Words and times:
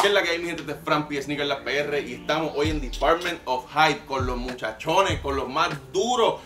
¿Qué 0.00 0.08
es 0.08 0.14
la 0.14 0.22
que 0.22 0.30
hay, 0.30 0.38
mi 0.38 0.46
gente? 0.46 0.62
Este 0.62 0.72
es 0.72 0.78
Fran 0.82 1.08
P. 1.08 1.20
Sneaker 1.22 1.46
La 1.46 1.62
PR 1.62 2.00
y 2.00 2.14
estamos 2.14 2.52
hoy 2.56 2.70
en 2.70 2.80
Department 2.80 3.40
of 3.44 3.66
Hype 3.72 4.06
con 4.06 4.26
los 4.26 4.36
muchachones, 4.38 5.20
con 5.20 5.36
los 5.36 5.48
más 5.48 5.70
duros. 5.92 6.40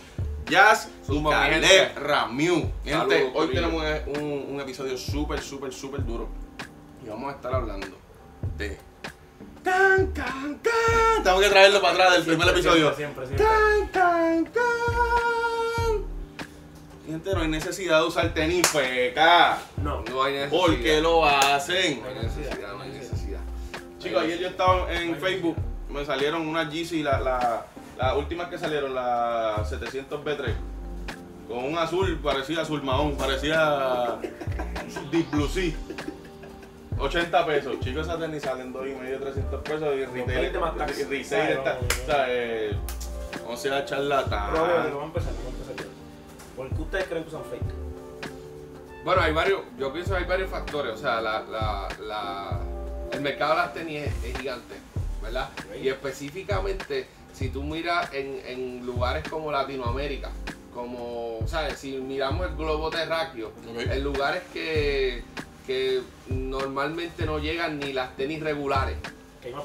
Jazz 0.46 0.90
Caleb. 1.06 1.96
Ramiu. 1.96 2.56
Mi 2.84 2.90
Gente, 2.90 3.30
hoy 3.34 3.48
tenemos 3.48 3.82
un- 4.08 4.46
un 4.50 4.60
episodio 4.60 4.98
súper, 4.98 5.40
súper, 5.40 5.72
súper 5.72 6.04
duro. 6.04 6.28
Y 7.04 7.08
vamos 7.08 7.32
a 7.32 7.36
estar 7.36 7.54
hablando 7.54 7.86
de... 8.56 8.78
Can, 9.62 10.12
can, 10.12 10.60
can. 10.62 11.22
Tengo 11.24 11.40
que 11.40 11.48
traerlo 11.48 11.80
para 11.80 11.94
atrás 11.94 12.12
del 12.12 12.24
primer 12.24 12.48
episodio. 12.48 12.94
Siempre, 12.94 13.26
siempre. 13.26 13.46
Can, 13.46 13.88
can, 13.88 14.44
can. 14.44 16.04
Mi 17.06 17.12
Gente, 17.12 17.34
no 17.34 17.40
hay 17.40 17.48
necesidad 17.48 18.00
de 18.00 18.06
usar 18.06 18.34
tenis 18.34 18.66
feca. 18.68 19.58
No. 19.82 20.02
No 20.02 20.22
hay 20.22 20.34
necesidad. 20.34 20.60
¿Por 20.60 20.82
qué 20.82 21.00
lo 21.00 21.24
hacen? 21.24 22.02
No 22.02 22.08
hay 22.08 22.14
necesidad, 22.14 22.72
no 22.74 22.82
hay 22.82 22.90
necesidad. 22.90 23.40
Chicos, 23.98 24.22
ayer 24.22 24.38
yo 24.38 24.48
estaba 24.48 24.92
en 24.92 25.16
Facebook, 25.16 25.56
me 25.88 26.04
salieron 26.04 26.46
unas 26.46 26.70
Yeezy, 26.70 27.02
la, 27.02 27.20
la, 27.20 27.66
las 27.96 28.16
últimas 28.16 28.48
que 28.48 28.58
salieron, 28.58 28.94
la 28.94 29.64
700 29.66 30.22
B3, 30.22 30.54
con 31.48 31.64
un 31.64 31.78
azul, 31.78 32.20
parecía 32.22 32.60
azul 32.60 32.82
mahón, 32.82 33.16
parecía 33.16 34.18
Deep 35.10 35.30
Blue 35.30 35.48
Sea. 35.48 35.72
80 36.98 37.46
pesos, 37.46 37.80
chicos, 37.80 38.06
esas 38.06 38.18
tenis 38.20 38.42
salen 38.42 38.72
2 38.72 38.86
y 38.86 38.94
medio, 38.94 39.18
300 39.18 39.62
pesos 39.62 39.94
y 39.96 40.04
retail, 40.04 40.40
20 40.40 40.58
más 40.58 40.76
tax. 40.76 41.00
y 41.00 41.04
resale 41.04 41.52
está, 41.54 41.74
No, 41.74 41.80
no, 41.80 41.86
no. 41.88 42.02
o 42.02 42.06
sea, 42.06 42.26
eh, 42.28 42.70
sea, 42.70 42.76
Pero, 43.38 43.56
pero, 43.72 43.84
charlatán. 43.84 44.54
vamos 44.54 45.02
a 45.02 45.04
empezar, 45.06 45.32
vamos 45.44 45.68
a 45.68 45.70
empezar. 45.70 45.86
¿Por 46.56 46.68
qué 46.70 46.82
ustedes 46.82 47.04
creen 47.06 47.22
que 47.24 47.28
usan 47.28 47.42
fake? 47.44 49.04
Bueno, 49.04 49.20
hay 49.20 49.32
varios, 49.32 49.60
yo 49.78 49.92
pienso 49.92 50.12
que 50.12 50.18
hay 50.18 50.24
varios 50.24 50.48
factores. 50.50 50.94
O 50.94 50.96
sea, 50.96 51.20
la, 51.20 51.40
la, 51.42 51.88
la- 52.06 52.60
el 53.12 53.20
mercado 53.20 53.50
de 53.52 53.56
las 53.58 53.74
tenis 53.74 54.02
es, 54.02 54.24
es 54.24 54.38
gigante, 54.38 54.74
¿verdad? 55.22 55.50
Y 55.80 55.88
específicamente, 55.88 57.06
si 57.32 57.48
tú 57.50 57.62
miras 57.62 58.12
en, 58.14 58.40
en 58.46 58.86
lugares 58.86 59.28
como 59.28 59.52
Latinoamérica, 59.52 60.30
como, 60.72 61.38
¿sabes? 61.46 61.78
Si 61.78 61.92
miramos 61.98 62.48
el 62.48 62.56
globo 62.56 62.90
terráqueo, 62.90 63.52
en 63.76 64.02
lugares 64.02 64.42
que, 64.52 65.22
que 65.66 66.02
normalmente 66.28 67.26
no 67.26 67.38
llegan 67.38 67.78
ni 67.78 67.92
las 67.92 68.16
tenis 68.16 68.42
regulares. 68.42 68.96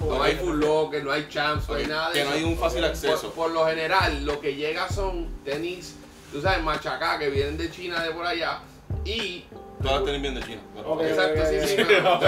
No 0.02 0.22
hay 0.22 0.36
full 0.36 0.60
locker, 0.60 1.04
no 1.04 1.12
hay 1.12 1.28
champs, 1.30 1.70
no 1.70 1.76
hay 1.76 1.88
nada 1.88 2.10
de 2.10 2.16
que 2.20 2.26
no 2.26 2.32
hay 2.32 2.44
un 2.44 2.58
fácil 2.58 2.84
acceso. 2.84 3.32
Por, 3.32 3.52
lo 3.52 3.66
general, 3.66 4.26
lo 4.26 4.40
que 4.42 4.56
llega 4.56 4.90
son 4.90 5.28
tenis, 5.46 5.96
tú 6.32 6.42
sabes, 6.42 6.62
machacá, 6.64 7.18
que 7.18 7.30
vienen 7.30 7.58
de 7.58 7.72
China, 7.72 8.04
de 8.04 8.12
por 8.12 8.26
allá. 8.26 8.60
Y. 9.06 9.46
Todas 9.82 9.98
las 10.02 10.06
tenis 10.06 10.22
bien 10.22 10.36
de 10.36 10.44
China. 10.44 10.62
Exacto, 11.02 11.42
sí, 11.46 11.76
sí, 11.78 11.84
vamos- 12.04 12.24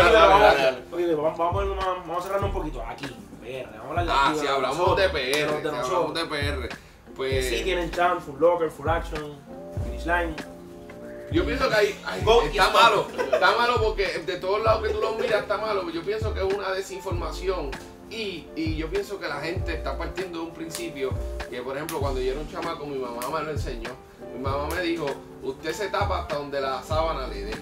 a 2.19 2.21
cerrarnos 2.23 2.43
un 2.49 2.53
poquito. 2.53 2.81
Aquí, 2.87 3.05
PR. 3.41 3.67
Vamos 3.79 3.85
a 3.85 3.89
hablar 3.89 4.05
de 4.05 4.11
Ah, 4.13 4.33
si 4.39 4.47
hablamos 4.47 4.77
nosotros, 4.77 4.97
de 5.13 5.19
PR, 5.19 5.53
hablamos 5.57 5.89
nosotros. 5.89 6.13
de 6.13 6.25
PR, 6.25 6.69
Que 6.69 6.75
pues. 7.15 7.49
sí 7.49 7.63
tienen 7.65 7.91
champ, 7.91 8.21
full 8.21 8.39
locker, 8.39 8.69
full 8.69 8.87
action, 8.87 9.35
finish 9.83 10.05
line. 10.05 10.33
Yo 11.31 11.45
pienso 11.45 11.69
que 11.69 11.85
y 11.85 12.57
está 12.57 12.69
malo, 12.71 13.07
está 13.31 13.55
malo 13.55 13.81
porque 13.81 14.19
de 14.25 14.35
todos 14.35 14.61
lados 14.63 14.85
que 14.85 14.93
tú 14.93 14.99
lo 14.99 15.15
miras 15.15 15.43
está 15.43 15.57
malo. 15.57 15.89
Yo 15.89 16.03
pienso 16.03 16.33
que 16.33 16.45
es 16.45 16.53
una 16.53 16.71
desinformación 16.71 17.71
y, 18.09 18.47
y 18.53 18.75
yo 18.75 18.89
pienso 18.89 19.17
que 19.17 19.29
la 19.29 19.39
gente 19.39 19.73
está 19.73 19.97
partiendo 19.97 20.39
de 20.39 20.45
un 20.45 20.53
principio 20.53 21.11
que, 21.49 21.61
por 21.61 21.77
ejemplo, 21.77 21.99
cuando 21.99 22.19
yo 22.19 22.33
era 22.33 22.41
un 22.41 22.51
chamaco, 22.51 22.85
mi 22.85 22.97
mamá 22.97 23.21
me 23.29 23.45
lo 23.45 23.51
enseñó. 23.51 23.91
Mi 24.35 24.41
mamá 24.41 24.67
me 24.75 24.81
dijo, 24.81 25.05
usted 25.41 25.71
se 25.71 25.87
tapa 25.87 26.19
hasta 26.19 26.35
donde 26.35 26.59
la 26.59 26.83
sábana 26.83 27.27
le 27.27 27.45
dé. 27.45 27.53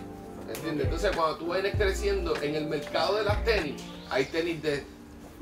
¿Entiendes? 0.52 0.86
Entonces, 0.86 1.16
cuando 1.16 1.36
tú 1.38 1.54
vienes 1.54 1.76
creciendo 1.76 2.36
en 2.42 2.56
el 2.56 2.66
mercado 2.66 3.18
de 3.18 3.24
las 3.24 3.44
tenis, 3.44 3.80
hay 4.10 4.26
tenis 4.26 4.64
de 4.64 4.84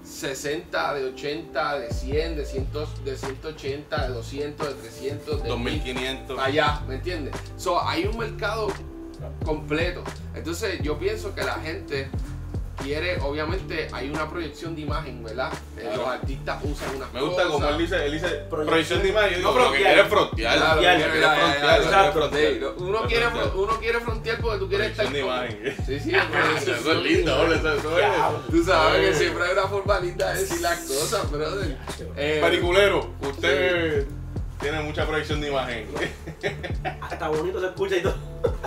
60, 0.08 0.94
de 0.94 1.06
80, 1.06 1.80
de 1.80 1.92
100, 1.92 2.38
de, 2.38 2.46
100, 2.46 2.68
de 3.04 3.18
180, 3.18 4.08
de 4.08 4.14
200, 4.14 4.68
de 4.68 4.74
300, 4.74 5.44
de 5.44 5.50
1000 5.50 5.50
2500. 5.50 6.40
allá, 6.40 6.82
¿me 6.88 6.96
entiendes? 6.96 7.36
So, 7.58 7.82
hay 7.82 8.06
un 8.06 8.18
mercado 8.18 8.68
completo. 9.46 10.04
Entonces, 10.34 10.82
yo 10.82 10.98
pienso 10.98 11.36
que 11.36 11.44
la 11.44 11.56
gente 11.56 12.08
quiere, 12.84 13.20
obviamente, 13.22 13.88
hay 13.92 14.10
una 14.10 14.30
proyección 14.30 14.76
de 14.76 14.82
imagen, 14.82 15.24
¿verdad? 15.24 15.52
Eh, 15.78 15.82
Claro. 15.82 15.98
Los 15.98 16.08
artistas 16.10 16.64
usan 16.64 16.96
unas 16.96 17.14
Me 17.14 17.22
gusta 17.22 17.44
cosas. 17.44 17.52
como 17.52 17.70
él 17.70 17.78
dice, 17.78 18.06
él 18.06 18.12
dice 18.14 18.28
Proyección. 18.28 18.66
proyección 18.68 19.02
de 19.04 19.10
imagen. 19.10 19.30
Yo 19.32 19.38
digo, 19.38 19.52
No, 19.52 19.58
lo 19.58 19.72
que 19.72 19.78
frontear. 19.78 19.88
quiere 19.94 20.02
es 20.02 20.08
frontear. 20.08 20.58
Claro, 20.58 20.72
Frontear, 20.72 20.98
ya, 21.00 21.06
quiere 21.06 21.22
ya, 21.22 21.28
ya, 21.28 21.36
frontear, 21.38 21.62
ya, 21.62 21.68
quiere 21.70 21.84
exacto. 21.86 22.20
frontear. 22.20 22.54
Sí, 22.54 22.84
uno 22.84 23.02
Quiere 23.08 23.26
uno 23.56 23.80
quiere 23.80 24.00
frontear 24.00 24.38
porque 24.42 24.58
tú 24.60 24.70
quieres 24.70 24.92
estar 24.92 25.06
Proyección 25.08 25.14
de 25.14 25.66
imagen. 25.66 25.86
Sí, 25.86 26.00
sí, 26.00 26.12
Eso 26.72 26.92
es 26.92 26.98
lindo, 27.04 27.54
eso 27.54 27.74
es. 27.78 27.84
Diablo. 27.84 28.40
Tú 28.50 28.64
sabes 28.64 29.10
que 29.10 29.16
siempre 29.16 29.44
hay 29.46 29.52
una 29.54 29.68
forma 29.68 30.00
linda 30.00 30.34
de 30.34 30.40
decir 30.42 30.62
las 30.62 30.80
cosas, 30.80 31.32
brother. 31.32 31.78
Eh, 32.16 32.40
Peliculero, 32.42 33.14
usted 33.22 34.08
tiene 34.60 34.82
mucha 34.82 35.06
proyección 35.06 35.40
de 35.42 35.50
imagen. 35.50 35.88
Hasta 37.02 37.28
bonito 37.30 37.60
se 37.60 37.68
escucha 37.68 37.96
y 37.98 38.02
todo. 38.02 38.16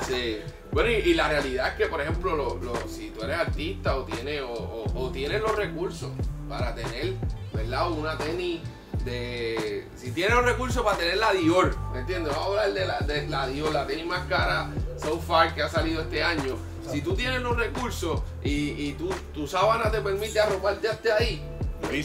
Sí. 0.07 0.39
Bueno, 0.73 0.91
y, 0.91 1.15
la 1.15 1.29
realidad 1.29 1.69
es 1.69 1.75
que, 1.75 1.87
por 1.87 2.01
ejemplo, 2.01 2.37
lo- 2.37 2.89
si 2.89 3.11
tú 3.11 3.23
eres 3.23 3.39
artista 3.39 3.97
o 3.97 4.05
tienes, 4.05 4.43
o 4.43 5.11
tienes 5.13 5.41
los 5.41 5.57
recursos 5.57 6.11
para 6.49 6.75
tener, 6.75 7.15
¿verdad? 7.53 7.91
Una 7.91 8.17
tenis 8.17 8.61
de... 9.05 9.87
Si 9.97 10.13
tienes 10.13 10.35
los 10.35 10.45
recursos 10.45 10.83
para 10.85 10.97
tener 10.97 11.17
la 11.17 11.33
Dior, 11.33 11.77
¿me 11.93 12.01
entiendes? 12.01 12.33
Vamos 12.35 12.59
a 12.59 12.63
hablar 12.65 12.73
de 12.75 12.87
la, 12.87 12.99
de 13.01 13.27
la 13.29 13.47
Dior, 13.49 13.73
la 13.73 13.87
tenis 13.87 14.07
más 14.07 14.27
cara 14.29 14.71
so 15.03 15.19
far 15.19 15.55
que 15.55 15.63
ha 15.63 15.69
salido 15.69 16.03
este 16.03 16.23
año. 16.23 16.57
Si 16.91 17.03
tú 17.03 17.15
tienes 17.15 17.41
los 17.41 17.57
recursos 17.57 18.21
y, 18.43 18.71
y 18.71 18.93
tú, 18.99 19.11
tu 19.33 19.47
sábana 19.47 19.91
te 19.91 20.01
permite 20.01 20.41
arroparte 20.41 20.89
hasta 20.89 21.17
ahí, 21.17 21.43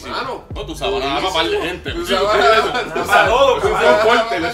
Mano, 0.08 0.44
No, 0.54 0.66
tu 0.66 0.74
sábana 0.74 1.06
da 1.06 1.20
para 1.20 1.32
par 1.34 1.46
de 1.48 1.60
gente. 1.60 1.92
Tu 1.92 1.98
tu 2.06 2.14
es 2.14 2.18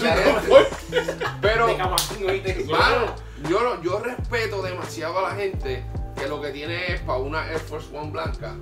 un 0.03 0.41
fuerte. 0.43 1.07
pero... 1.41 1.67
Mano, 1.67 3.15
yo, 3.49 3.61
no- 3.61 3.81
yo 3.81 3.99
respeto 3.99 4.61
demasiado 4.61 5.19
a 5.19 5.29
la 5.29 5.35
gente 5.35 5.85
que 6.15 6.27
lo 6.27 6.39
que 6.41 6.51
tiene 6.51 6.93
es 6.93 7.01
para 7.01 7.17
una 7.19 7.47
Air 7.49 7.59
Force 7.59 7.87
One 7.95 8.11
blanca 8.11 8.53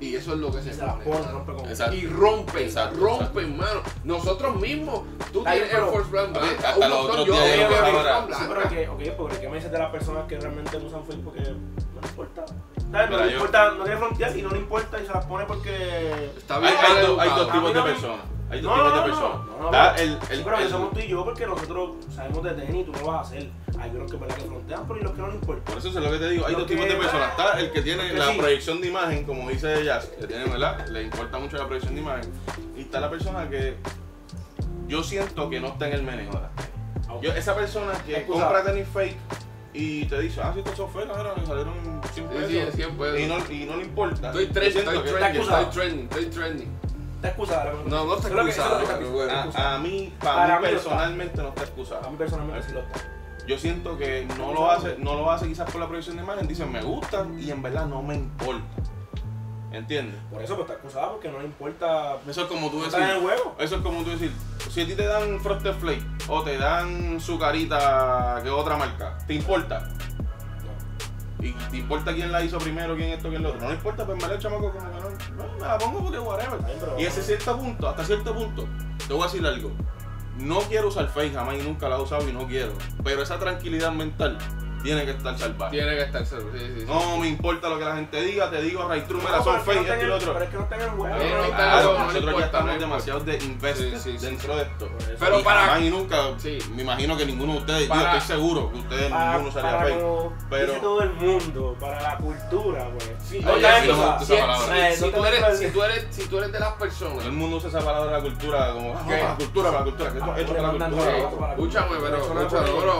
y 0.00 0.14
eso 0.16 0.32
es 0.34 0.38
lo 0.38 0.50
que 0.52 0.60
se, 0.62 0.72
Se 0.74 0.82
pone, 0.82 1.04
rompe. 1.30 1.96
Y 1.96 2.06
rompen, 2.06 2.64
Exacto, 2.64 2.98
rompen, 2.98 3.56
mano. 3.56 3.80
Nosotros 4.04 4.56
mismos, 4.60 5.02
tú 5.32 5.42
Ay, 5.46 5.58
tienes 5.58 5.74
pero- 5.74 5.84
Air 5.86 5.92
Force 5.92 6.10
blanca, 6.10 6.40
hasta 6.40 6.74
un 6.74 6.80
los 6.80 6.98
montón, 6.98 7.10
otros 7.20 7.26
yo 7.26 7.32
días 7.34 7.46
Air 7.46 7.68
Force 7.68 7.82
One 7.82 7.92
Sí, 7.92 8.44
pero 8.48 8.48
blanca. 8.54 8.68
que, 8.68 8.88
ok, 8.88 9.02
porque 9.16 9.38
¿qué 9.40 9.48
me 9.48 9.54
dices 9.56 9.70
de 9.72 9.78
las 9.78 9.90
personas 9.90 10.26
que 10.26 10.38
realmente 10.40 10.76
usan 10.78 11.04
Facebook 11.04 11.24
porque 11.34 11.40
no 11.50 12.08
importa? 12.08 12.44
¿Sabes? 12.90 13.10
No 13.10 13.24
le 13.24 13.32
importa, 13.32 13.70
no 13.72 13.82
quiere 13.84 13.98
frontear 13.98 14.36
y 14.36 14.42
no 14.42 14.50
le 14.50 14.58
importa 14.58 15.00
y 15.02 15.06
se 15.06 15.12
las 15.12 15.24
pone 15.26 15.44
porque... 15.44 16.30
Está 16.36 16.54
Hay, 16.56 16.60
bien 16.62 16.74
hay 16.78 17.06
dos, 17.06 17.18
hay 17.20 17.28
dos 17.30 17.52
tipos 17.52 17.74
de 17.74 17.82
personas. 17.82 18.20
Hay 18.50 18.60
dos 18.62 18.76
No, 18.78 18.82
tipos 18.82 18.94
de 18.98 19.10
personas. 19.10 19.38
no, 19.46 19.58
no, 19.64 19.70
pero- 19.70 19.94
el, 19.96 20.08
Sí, 20.22 20.26
el, 20.30 20.42
pero 20.42 20.58
el- 20.58 20.70
somos 20.70 20.92
tú 20.94 21.00
y 21.00 21.08
yo 21.08 21.22
porque 21.24 21.46
nosotros 21.46 21.90
sabemos 22.14 22.42
de 22.44 22.50
tenis 22.52 22.80
y 22.80 22.84
tú 22.84 22.92
no 22.92 22.98
lo 23.00 23.06
vas 23.08 23.16
a 23.18 23.20
hacer. 23.20 23.50
Hay 23.78 23.90
unos 23.90 24.10
que, 24.10 24.16
¿verdad? 24.16 24.36
que 24.36 24.42
frontean, 24.42 24.84
pero 24.88 25.00
y 25.00 25.02
los 25.02 25.12
que 25.12 25.20
no 25.20 25.26
les 25.26 25.34
importa. 25.36 25.64
Por 25.66 25.78
eso 25.78 25.88
es 25.88 25.94
lo 25.94 26.10
que 26.10 26.18
te 26.18 26.30
digo, 26.30 26.46
hay 26.46 26.54
dos 26.54 26.62
que- 26.64 26.74
tipos 26.74 26.88
de 26.88 26.94
personas. 26.94 27.30
Está 27.30 27.60
el 27.60 27.72
que 27.72 27.82
tiene 27.82 28.12
la 28.14 28.28
sí. 28.32 28.38
proyección 28.38 28.80
de 28.80 28.88
imagen, 28.88 29.24
como 29.24 29.50
dice 29.50 29.84
Jazz, 29.84 30.06
que 30.18 30.26
tiene, 30.26 30.44
¿verdad? 30.46 30.86
Le 30.88 31.02
importa 31.02 31.38
mucho 31.38 31.58
la 31.58 31.66
proyección 31.66 31.94
de 31.94 32.00
imagen. 32.00 32.32
Y 32.74 32.80
está 32.80 33.00
la 33.00 33.10
persona 33.10 33.50
que 33.50 33.76
yo 34.86 35.02
siento 35.02 35.50
que 35.50 35.60
no 35.60 35.68
está 35.68 35.88
en 35.88 35.92
el 35.92 36.02
meneo 36.04 36.30
tenis. 36.30 36.48
Yo, 37.22 37.32
esa 37.32 37.54
persona 37.54 37.92
que 38.06 38.24
compra 38.26 38.64
tenis 38.64 38.86
fake 38.92 39.16
y 39.80 40.04
te 40.06 40.20
dice, 40.20 40.40
ah, 40.42 40.50
si 40.52 40.58
estos 40.58 40.76
son 40.76 40.90
fake, 40.90 41.06
mira, 41.06 41.34
me 41.36 41.46
salieron 41.46 41.74
100 42.12 42.26
Sí, 42.28 42.34
pesos. 42.34 42.50
sí, 42.74 42.76
100 42.82 42.96
pesos. 42.98 43.20
Y, 43.20 43.26
no, 43.26 43.36
y 43.52 43.64
no 43.66 43.76
le 43.76 43.84
importa. 43.84 44.28
Estoy 44.28 44.46
siento 44.46 44.90
estoy 44.92 45.02
que- 45.04 45.10
trending, 45.12 45.42
estoy 45.42 45.64
trending, 45.66 46.04
estoy 46.04 46.24
trending. 46.26 46.78
Está 47.16 47.28
excusada. 47.28 47.72
No, 47.86 48.04
no 48.04 48.14
está 48.16 48.28
excusada, 48.28 48.82
excusada. 48.82 49.48
A, 49.54 49.74
a 49.74 49.78
mí, 49.78 50.12
para, 50.20 50.34
Para 50.34 50.60
mí 50.60 50.66
mí 50.66 50.72
no 50.72 50.78
está. 50.78 50.90
personalmente 50.90 51.42
no 51.42 51.48
está 51.48 51.60
A 51.60 51.64
excusado. 51.64 52.10
mí 52.10 52.16
personalmente 52.16 52.66
sí 52.68 52.72
lo 52.74 52.80
está. 52.80 53.00
Yo 53.46 53.58
siento 53.58 53.96
que 53.96 54.26
no 54.36 54.52
lo 54.52 54.70
hace, 54.70 54.96
no 54.98 55.14
lo 55.14 55.30
hace 55.30 55.46
quizás 55.48 55.70
por 55.70 55.80
la 55.80 55.86
proyección 55.86 56.16
de 56.16 56.22
imagen, 56.22 56.46
dicen 56.46 56.70
me 56.70 56.82
gustan 56.82 57.38
y 57.40 57.50
en 57.50 57.62
verdad 57.62 57.86
no 57.86 58.02
me 58.02 58.14
importa. 58.16 58.62
¿Entiendes? 59.72 60.18
Por 60.30 60.42
eso 60.42 60.54
pues 60.54 60.62
está 60.68 60.74
excusada 60.74 61.10
porque 61.12 61.28
no 61.30 61.38
le 61.40 61.44
importa... 61.44 62.16
Eso 62.28 62.42
es 62.42 62.46
como 62.48 62.70
tú 62.70 62.78
No 62.78 62.86
está 62.86 62.98
en 62.98 63.02
el 63.04 63.08
decir. 63.10 63.22
juego. 63.28 63.56
Eso 63.58 63.76
es 63.76 63.82
como 63.82 64.02
tú 64.02 64.10
decir, 64.10 64.32
si 64.70 64.80
a 64.82 64.86
ti 64.86 64.94
te 64.94 65.04
dan 65.04 65.40
Frosted 65.40 65.74
Flake 65.74 66.02
o 66.28 66.42
te 66.42 66.58
dan 66.58 67.20
su 67.20 67.38
carita 67.38 68.40
que 68.42 68.50
otra 68.50 68.76
marca, 68.76 69.18
¿te 69.26 69.34
importa? 69.34 69.88
No. 71.40 71.44
¿Y 71.46 71.52
te 71.52 71.76
importa 71.78 72.12
quién 72.14 72.30
la 72.30 72.44
hizo 72.44 72.58
primero, 72.58 72.94
quién 72.96 73.10
esto, 73.10 73.28
quién 73.30 73.42
lo 73.42 73.50
otro? 73.50 73.62
No 73.62 73.68
le 73.68 73.74
importa, 73.74 74.04
pues 74.04 74.22
me 74.22 74.28
la 74.28 74.38
chamaco 74.38 74.72
como 74.72 74.90
que 74.90 75.30
no, 75.32 75.44
no, 75.44 75.52
me 75.54 75.66
la 75.66 75.78
pongo 75.78 76.02
porque 76.02 76.18
whatever. 76.18 76.60
Y 76.98 77.04
ese 77.04 77.22
cierto 77.22 77.56
punto, 77.56 77.88
hasta 77.88 78.04
cierto 78.04 78.34
punto, 78.34 78.66
te 79.06 79.14
voy 79.14 79.22
a 79.22 79.26
decir 79.26 79.46
algo. 79.46 79.72
No 80.36 80.60
quiero 80.60 80.88
usar 80.88 81.08
Face 81.08 81.30
jamás 81.30 81.56
y 81.56 81.62
nunca 81.62 81.88
la 81.88 81.96
he 81.96 82.00
usado 82.00 82.28
y 82.28 82.32
no 82.32 82.46
quiero. 82.46 82.72
Pero 83.02 83.22
esa 83.22 83.38
tranquilidad 83.38 83.92
mental 83.92 84.38
tiene 84.82 85.04
que 85.04 85.10
estar 85.12 85.38
salvaje. 85.38 85.76
Tiene 85.76 85.96
que 85.96 86.02
estar 86.02 86.26
seguro. 86.26 86.52
Sí, 86.58 86.64
sí, 86.66 86.80
sí. 86.80 86.84
No 86.86 87.18
me 87.18 87.28
importa 87.28 87.68
lo 87.68 87.78
que 87.78 87.84
la 87.84 87.96
gente 87.96 88.20
diga, 88.22 88.50
te 88.50 88.62
digo, 88.62 88.86
Ray 88.88 89.02
True, 89.02 89.20
mira, 89.20 89.36
No, 89.38 89.44
son 89.44 89.60
fake, 89.62 89.86
no 89.86 89.92
esto 89.94 90.04
y 90.04 90.08
lo 90.08 90.16
otro. 90.16 90.32
Pero 90.34 90.44
es 90.44 90.50
que 90.50 90.56
no 90.56 90.62
están 90.64 90.80
en 90.80 90.88
juego. 90.90 91.16
No 91.16 91.42
no, 91.42 91.48
Claro, 91.56 91.98
nosotros 91.98 92.38
ya 92.38 92.44
estamos 92.46 92.78
demasiado 92.80 93.20
de 93.20 93.36
invested 93.38 93.98
Sí, 93.98 94.12
sí, 94.12 94.18
sí. 94.18 94.26
dentro 94.26 94.56
de 94.56 94.62
esto. 94.62 94.88
Pero 95.18 95.40
Y 95.40 95.42
para- 95.42 95.60
jamás 95.60 95.80
y 95.82 95.90
nunca, 95.90 96.16
Sí. 96.38 96.58
me 96.74 96.82
imagino 96.82 97.16
que 97.16 97.26
ninguno 97.26 97.52
de 97.54 97.58
ustedes, 97.58 97.88
Para- 97.88 98.12
yo 98.12 98.18
estoy 98.18 98.36
seguro 98.36 98.70
que 98.72 98.78
ustedes 98.78 99.10
para, 99.10 99.30
ninguno 99.32 99.48
usaría 99.48 99.70
para 99.70 99.84
fake. 99.84 99.98
pero- 100.50 100.66
dice 100.66 100.80
todo 100.80 101.02
el 101.02 101.12
mundo, 101.14 101.76
para 101.80 102.00
la 102.02 102.16
cultura, 102.16 102.90
pues. 102.92 103.10
Sí, 103.28 103.38
si, 103.38 103.42
tú 103.42 103.52
te 103.52 103.58
eres, 103.58 103.86
metas- 103.88 105.58
si, 105.58 105.66
tú 105.70 105.82
eres, 105.82 106.06
si 106.10 106.26
tú 106.26 106.38
eres 106.38 106.52
de 106.52 106.60
las 106.60 106.68
Todo 106.70 106.78
personas. 106.78 107.24
el 107.24 107.32
mundo 107.32 107.56
usa 107.56 107.68
esa 107.68 107.80
palabra 107.80 108.06
de 108.12 108.16
la 108.16 108.20
cultura 108.22 108.72
como, 108.72 108.94
ah, 108.94 109.02
¿Qué? 109.06 109.14
para 109.16 109.28
la 109.30 109.34
cultura, 109.36 109.68
para 109.70 109.78
la 109.78 109.84
cultura, 109.84 110.10
que 110.12 110.18
esto 110.18 110.56
es 110.56 110.62
la 110.62 110.70
cultura. 110.70 110.90
todo. 110.90 111.48
Escúchame, 111.50 111.96
pero 112.00 112.18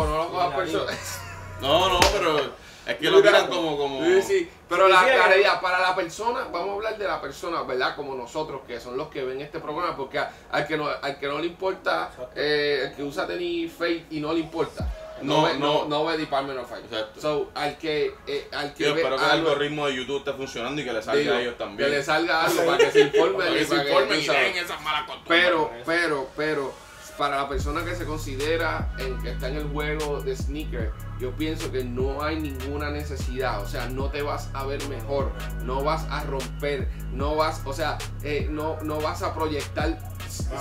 no 0.06 0.16
lo 0.18 0.28
cojas 0.28 0.46
Mira, 0.48 0.56
personas. 0.56 1.20
No, 1.60 1.88
no, 1.88 2.00
pero 2.12 2.38
es 2.86 2.96
que 2.96 3.10
lo 3.10 3.20
tiran 3.20 3.46
como, 3.48 3.76
como... 3.76 4.04
Sí, 4.04 4.22
sí, 4.22 4.50
pero 4.68 4.86
Sí, 4.86 4.92
la, 4.92 5.00
sí, 5.00 5.06
la 5.18 5.26
realidad, 5.28 5.60
para 5.60 5.80
la 5.80 5.94
persona, 5.94 6.44
vamos 6.52 6.70
a 6.70 6.72
hablar 6.74 6.98
de 6.98 7.06
la 7.06 7.20
persona, 7.20 7.62
¿verdad? 7.62 7.96
Como 7.96 8.14
nosotros, 8.14 8.60
que 8.66 8.78
son 8.80 8.96
los 8.96 9.08
que 9.08 9.24
ven 9.24 9.40
este 9.40 9.58
programa, 9.58 9.96
porque 9.96 10.18
a- 10.18 10.30
al 10.50 10.66
que 10.66 10.76
no, 10.76 10.88
al 10.88 11.18
que 11.18 11.26
no 11.26 11.38
le 11.38 11.46
importa, 11.48 12.10
eh, 12.34 12.84
el 12.88 12.94
que 12.96 13.02
usa 13.02 13.26
tenis 13.26 13.72
fake 13.76 14.06
y 14.12 14.20
no 14.20 14.32
le 14.32 14.40
importa, 14.40 14.86
no, 15.20 15.38
No, 15.38 15.42
ve, 15.42 15.54
no, 15.58 15.66
no. 15.80 15.84
no 15.88 16.04
ve 16.06 16.16
Department 16.16 16.60
of 16.60 16.70
Fight. 16.70 16.84
Exacto. 16.84 17.20
So, 17.20 17.50
al 17.56 17.76
que, 17.76 18.14
eh, 18.26 18.48
al 18.52 18.72
que 18.72 18.84
Yo 18.84 18.94
ve 18.94 19.00
espero 19.00 19.16
que 19.18 19.24
el 19.24 19.30
algo- 19.30 19.48
algoritmo 19.50 19.86
de 19.88 19.96
YouTube 19.96 20.18
esté 20.18 20.32
funcionando 20.32 20.80
y 20.80 20.84
que 20.84 20.92
le 20.92 21.02
salga 21.02 21.20
digo, 21.20 21.34
a 21.34 21.40
ellos 21.40 21.58
también. 21.58 21.90
que 21.90 21.96
le 21.96 22.02
salga 22.04 22.44
algo 22.44 22.64
para 22.64 22.78
que 22.78 22.90
se 22.92 23.00
informe. 23.12 23.38
Para 23.38 23.50
que 23.50 23.60
y 23.62 23.64
se 23.66 23.74
informen 23.74 24.20
y 24.54 24.58
esas 24.58 24.80
malas 24.80 25.02
costumbres. 25.08 25.42
Pero, 25.44 25.70
pero, 25.84 26.28
pero, 26.36 26.72
para 27.18 27.36
la 27.36 27.48
persona 27.48 27.84
que 27.84 27.94
se 27.96 28.04
considera 28.04 28.94
en 28.98 29.20
que 29.20 29.32
está 29.32 29.48
en 29.48 29.56
el 29.56 29.68
juego 29.68 30.20
de 30.20 30.36
sneaker, 30.36 30.92
yo 31.18 31.32
pienso 31.32 31.70
que 31.72 31.82
no 31.84 32.22
hay 32.22 32.40
ninguna 32.40 32.90
necesidad. 32.90 33.60
O 33.60 33.66
sea, 33.66 33.88
no 33.88 34.08
te 34.08 34.22
vas 34.22 34.48
a 34.54 34.64
ver 34.64 34.80
mejor, 34.88 35.32
no 35.64 35.82
vas 35.82 36.06
a 36.10 36.22
romper, 36.22 36.88
no 37.12 37.34
vas, 37.34 37.60
o 37.64 37.72
sea, 37.72 37.98
eh, 38.22 38.46
no, 38.48 38.80
no 38.82 39.00
vas 39.00 39.22
a 39.22 39.34
proyectar 39.34 39.98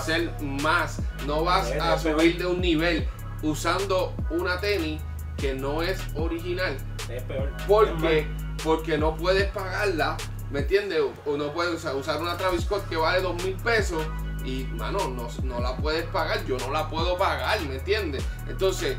ser 0.03 0.33
más, 0.41 0.99
no 1.27 1.43
vas 1.43 1.71
a 1.71 1.97
subir 1.99 2.39
de 2.39 2.47
un 2.47 2.59
nivel 2.59 3.07
usando 3.43 4.15
una 4.31 4.59
tenis 4.59 4.99
que 5.37 5.53
no 5.53 5.83
es 5.83 5.99
original. 6.15 6.75
Es 7.07 7.21
peor. 7.23 7.51
Porque, 7.67 8.27
porque 8.63 8.97
no 8.97 9.15
puedes 9.15 9.45
pagarla, 9.51 10.17
¿me 10.49 10.61
entiendes? 10.61 11.01
O, 11.25 11.37
no 11.37 11.53
puedes 11.53 11.75
usar, 11.75 11.95
usar 11.95 12.19
una 12.19 12.35
Travis 12.35 12.63
Scott 12.63 12.89
que 12.89 12.97
vale 12.97 13.21
dos 13.21 13.41
mil 13.43 13.55
pesos 13.57 14.03
y, 14.47 14.63
mano, 14.77 14.99
no, 15.09 15.27
no 15.43 15.59
la 15.59 15.75
puedes 15.75 16.05
pagar, 16.05 16.43
yo 16.45 16.57
no 16.57 16.71
la 16.71 16.89
puedo 16.89 17.17
pagar, 17.17 17.59
¿me 17.63 17.75
entiendes? 17.75 18.23
Entonces, 18.47 18.95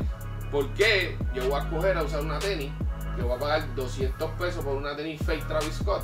¿por 0.51 0.69
qué 0.75 1.17
yo 1.33 1.49
voy 1.49 1.59
a 1.59 1.63
escoger 1.63 1.97
a 1.97 2.03
usar 2.03 2.21
una 2.21 2.37
tenis 2.37 2.71
que 3.15 3.23
voy 3.23 3.35
a 3.35 3.39
pagar 3.39 3.75
200 3.75 4.31
pesos 4.33 4.63
por 4.63 4.75
una 4.75 4.95
tenis 4.95 5.19
fake 5.25 5.47
Travis 5.47 5.73
Scott 5.73 6.03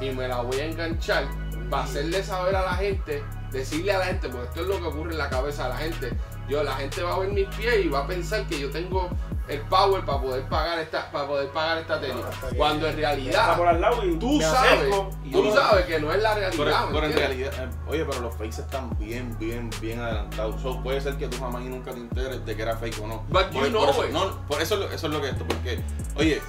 y 0.00 0.10
me 0.10 0.26
la 0.26 0.40
voy 0.40 0.58
a 0.60 0.64
enganchar 0.64 1.24
para 1.68 1.84
hacerle 1.84 2.24
saber 2.24 2.56
a 2.56 2.62
la 2.62 2.74
gente, 2.74 3.22
decirle 3.52 3.92
a 3.92 3.98
la 3.98 4.06
gente, 4.06 4.30
porque 4.30 4.48
esto 4.48 4.62
es 4.62 4.68
lo 4.68 4.78
que 4.78 4.86
ocurre 4.86 5.12
en 5.12 5.18
la 5.18 5.28
cabeza 5.28 5.64
de 5.64 5.68
la 5.68 5.76
gente. 5.76 6.12
Yo, 6.48 6.64
la 6.64 6.72
gente 6.76 7.02
va 7.02 7.14
a 7.14 7.18
ver 7.18 7.32
mis 7.32 7.46
pies 7.48 7.84
y 7.84 7.88
va 7.88 8.00
a 8.00 8.06
pensar 8.06 8.46
que 8.46 8.58
yo 8.58 8.70
tengo 8.70 9.10
el 9.48 9.60
power 9.62 10.04
para 10.04 10.20
poder 10.20 10.42
pagar 10.48 10.78
esta, 10.78 11.10
para 11.10 11.26
poder 11.26 11.48
pagar 11.50 11.78
esta 11.78 12.00
tenis. 12.00 12.22
Cuando 12.56 12.86
en 12.88 12.96
realidad 12.96 13.56
por 13.56 13.66
al 13.66 13.80
lado 13.80 14.04
y 14.04 14.16
tú 14.16 14.40
sabes, 14.40 14.94
y 15.24 15.30
tú 15.32 15.52
sabes 15.52 15.86
que 15.86 15.98
no 15.98 16.12
es 16.12 16.22
la 16.22 16.34
realidad. 16.34 16.64
Pero, 16.64 16.86
¿me 16.86 16.92
pero 16.94 17.06
en 17.06 17.12
realidad, 17.12 17.52
eh, 17.58 17.68
oye, 17.88 18.04
pero 18.04 18.20
los 18.20 18.34
fakes 18.36 18.60
están 18.60 18.96
bien, 18.98 19.36
bien, 19.38 19.68
bien 19.80 20.00
adelantados. 20.00 20.60
So, 20.60 20.80
puede 20.82 21.00
ser 21.00 21.16
que 21.16 21.26
tú 21.28 21.38
jamás 21.40 21.62
y 21.62 21.66
nunca 21.66 21.90
te 21.90 21.98
enteres 21.98 22.44
de 22.46 22.54
que 22.56 22.62
era 22.62 22.76
fake 22.76 23.00
o 23.02 23.06
no. 23.08 23.24
But 23.28 23.50
you 23.50 23.60
por, 23.60 23.68
know 23.70 23.80
por 23.86 23.90
eso, 23.90 24.04
it. 24.06 24.12
no, 24.12 24.46
por 24.46 24.62
eso, 24.62 24.74
es 24.74 24.80
lo- 24.80 24.90
eso 24.92 25.06
es 25.08 25.12
lo 25.12 25.20
que 25.20 25.26
es 25.26 25.32
esto. 25.32 25.44
Porque, 25.48 25.82
oye, 26.16 26.40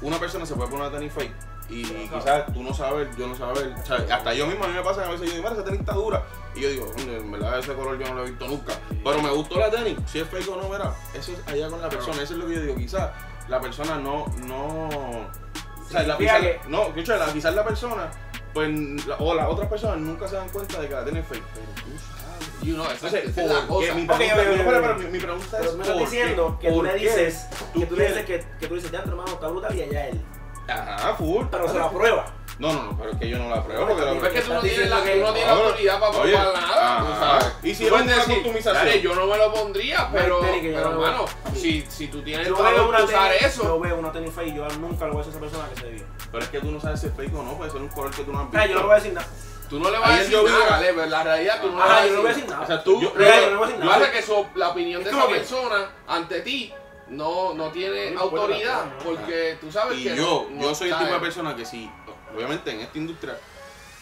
una 0.00 0.18
persona 0.18 0.46
se 0.46 0.54
puede 0.54 0.70
poner 0.70 0.86
una 0.88 0.96
tenis 0.98 1.12
fake 1.12 1.34
y 1.68 1.82
quizás 1.84 2.52
tú 2.52 2.62
no 2.62 2.72
sabes, 2.72 3.08
yo 3.16 3.26
no 3.26 3.34
saber. 3.34 3.74
O 3.82 3.86
sea, 3.86 3.96
hasta 4.16 4.34
yo 4.34 4.46
mismo 4.46 4.64
a 4.64 4.68
mí 4.68 4.74
me 4.74 4.82
pasa 4.82 5.02
que 5.02 5.08
a 5.08 5.10
veces 5.12 5.26
yo 5.28 5.32
digo, 5.36 5.42
mira, 5.48 5.54
esa 5.54 5.64
tenis 5.64 5.80
está 5.80 5.92
dura. 5.94 6.22
Y 6.54 6.60
yo 6.60 6.68
digo, 6.70 6.92
"Coño, 6.92 7.12
en 7.12 7.32
verdad 7.32 7.58
ese 7.58 7.74
color 7.74 7.98
yo 7.98 8.06
no 8.08 8.14
lo 8.14 8.24
he 8.24 8.30
visto 8.30 8.46
nunca. 8.46 8.72
Pero 9.04 9.22
me 9.22 9.30
gustó 9.30 9.58
la 9.58 9.70
tenis. 9.70 9.96
Si 10.06 10.20
es 10.20 10.28
fake 10.28 10.48
o 10.48 10.56
no, 10.56 10.68
mira, 10.68 10.94
eso 11.14 11.32
es 11.32 11.46
allá 11.48 11.68
con 11.68 11.80
la 11.82 11.88
persona. 11.88 12.22
Eso 12.22 12.32
es 12.34 12.38
lo 12.38 12.46
que 12.46 12.54
yo 12.54 12.60
digo. 12.62 12.76
Quizás 12.76 13.10
la 13.48 13.60
persona 13.60 13.98
no, 13.98 14.26
no. 14.46 14.88
O 14.88 15.88
sea, 15.90 16.02
la, 16.04 16.16
quizás, 16.16 16.40
no, 16.68 16.82
escucha, 16.84 17.16
la- 17.16 17.32
quizás 17.32 17.54
la 17.54 17.64
persona, 17.64 18.10
pues, 18.54 18.70
la- 19.06 19.16
o 19.16 19.34
las 19.34 19.48
otras 19.48 19.68
personas 19.68 19.98
nunca 19.98 20.26
se 20.28 20.36
dan 20.36 20.48
cuenta 20.48 20.80
de 20.80 20.88
que 20.88 20.94
la 20.94 21.04
tenis 21.04 21.20
es 21.22 21.28
fake. 21.28 21.44
Pero 21.54 21.66
tú 21.74 21.80
sabes. 21.82 22.62
You 22.62 22.74
know, 22.74 22.86
Entonces, 22.90 23.24
es 23.24 23.36
la. 23.36 23.60
Mi 23.62 23.66
pregunta, 24.06 24.14
ok, 24.14 24.20
ok, 24.20 24.36
no, 24.36 24.52
espera, 24.54 24.78
ok. 24.78 24.84
espera, 24.84 24.94
mi, 24.94 25.04
mi 25.06 25.18
pregunta 25.18 25.44
es 25.44 25.50
Pero 25.66 25.72
me 25.76 25.82
estás 25.82 25.88
¿por 25.96 25.98
diciendo 26.10 26.58
qué? 26.60 26.66
que 26.66 26.72
tú 26.72 26.78
¿Por 26.78 26.86
le 26.86 26.94
dices, 26.94 27.46
tú 27.72 27.80
que 27.80 27.86
tú 27.86 27.96
le 27.96 28.08
dices 28.08 28.24
que 28.24 28.66
tú 28.66 28.74
dices, 28.76 28.90
ya 28.90 28.98
hermano, 29.00 29.28
está 29.32 29.48
brutal 29.48 29.76
y 29.76 29.82
allá 29.82 30.06
él. 30.08 30.20
Ajá, 30.68 31.14
full. 31.14 31.46
Pero 31.50 31.68
se 31.68 31.78
la 31.78 31.90
prueba. 31.90 32.26
No, 32.58 32.72
no, 32.72 32.82
no, 32.84 32.96
pero 32.98 33.10
es 33.12 33.18
que 33.18 33.28
yo 33.28 33.38
no 33.38 33.50
la 33.50 33.62
pruebo. 33.62 33.86
Porque 33.86 34.02
la 34.02 34.12
es 34.12 34.32
que 34.32 34.40
tú 34.40 34.54
no 34.54 34.60
tienes 34.60 34.88
la, 34.88 34.96
no 34.96 35.02
tienes 35.04 35.46
autoridad 35.50 36.00
para 36.00 36.12
probar 36.12 36.30
nada, 36.54 36.98
tú 37.00 37.12
ajá. 37.12 37.40
sabes. 37.40 37.54
Y 37.62 37.74
si 37.74 37.84
una 37.84 38.02
decir, 38.02 38.34
customización. 38.36 38.74
"Dale, 38.74 39.00
yo 39.02 39.14
no 39.14 39.26
me 39.26 39.36
lo 39.36 39.52
pondría, 39.52 40.08
pero, 40.10 40.40
pero 40.40 40.80
no 40.90 40.90
lo 40.96 41.06
hermano, 41.06 41.24
si, 41.54 41.84
si 41.86 42.08
tú 42.08 42.22
tienes 42.22 42.46
el 42.46 42.54
veo 42.54 42.82
de 42.84 42.88
una 42.88 43.04
usar 43.04 43.28
tenis, 43.32 43.42
eso, 43.46 43.62
yo 43.64 43.78
veo 43.80 43.96
una 43.96 44.10
tenis 44.10 44.32
fake 44.34 44.48
y 44.48 44.54
yo 44.54 44.66
nunca 44.78 45.04
le 45.04 45.10
voy 45.12 45.22
a 45.22 45.26
decir 45.26 45.34
a 45.34 45.36
esa 45.36 45.40
persona 45.40 45.68
que 45.74 45.80
se 45.82 45.90
bien. 45.90 46.06
Pero 46.32 46.42
es 46.44 46.48
que 46.48 46.60
tú 46.60 46.70
no 46.70 46.80
sabes 46.80 47.00
si 47.00 47.06
es 47.08 47.12
fake 47.14 47.34
o 47.34 47.42
no, 47.42 47.58
puede 47.58 47.70
ser 47.70 47.82
un 47.82 47.88
color 47.88 48.10
que 48.12 48.22
tú 48.24 48.32
no 48.32 48.40
has 48.40 48.50
visto. 48.50 48.66
Yo 48.66 48.74
no 48.74 48.80
le 48.80 48.86
voy 48.86 48.92
a 48.92 48.96
decir 48.96 49.12
nada. 49.12 49.26
tú 49.68 49.80
no 49.80 49.90
le 49.90 49.98
vas 49.98 50.10
a 50.10 50.16
decir 50.16 50.42
nada, 50.44 50.66
Gale, 50.70 50.92
pero 50.94 51.06
la 51.06 51.22
realidad 51.24 51.60
tú 51.60 51.70
no 51.72 51.76
le 51.76 51.82
Ajá, 51.82 51.92
vas 51.92 52.00
a 52.02 52.06
yo 52.06 52.10
no 52.10 52.16
le 52.16 52.22
voy 52.22 52.30
a 52.30 52.34
decir 52.34 52.48
nada. 52.50 52.62
O 52.62 52.66
sea, 52.66 52.82
tú- 52.84 53.00
Yo, 53.02 53.12
yo- 53.12 53.20
yo 53.20 53.50
no 53.50 53.58
voy 53.58 53.64
a 53.64 53.66
decir 53.66 53.84
yo 53.84 53.90
nada. 53.90 53.96
hace 54.06 54.12
que 54.12 54.22
la 54.54 54.68
opinión 54.70 55.04
de 55.04 55.10
Es 55.10 55.16
esa 55.16 55.26
persona 55.28 55.90
ante 56.06 56.40
ti 56.40 56.72
no, 57.08 57.54
no 57.54 57.70
tiene 57.70 58.10
No 58.12 58.20
autoridad, 58.22 58.84
porque 59.04 59.58
tú 59.60 59.70
sabes 59.70 59.98
Y 59.98 60.04
que 60.04 60.16
yo, 60.16 60.46
no- 60.50 60.62
yo 60.62 60.74
soy 60.74 60.90
el 60.90 60.98
tipo 60.98 61.12
de 61.12 61.20
persona 61.20 61.54
que 61.56 61.64
si, 61.64 61.90
obviamente 62.34 62.70
en 62.72 62.80
esta 62.80 62.98
industria, 62.98 63.38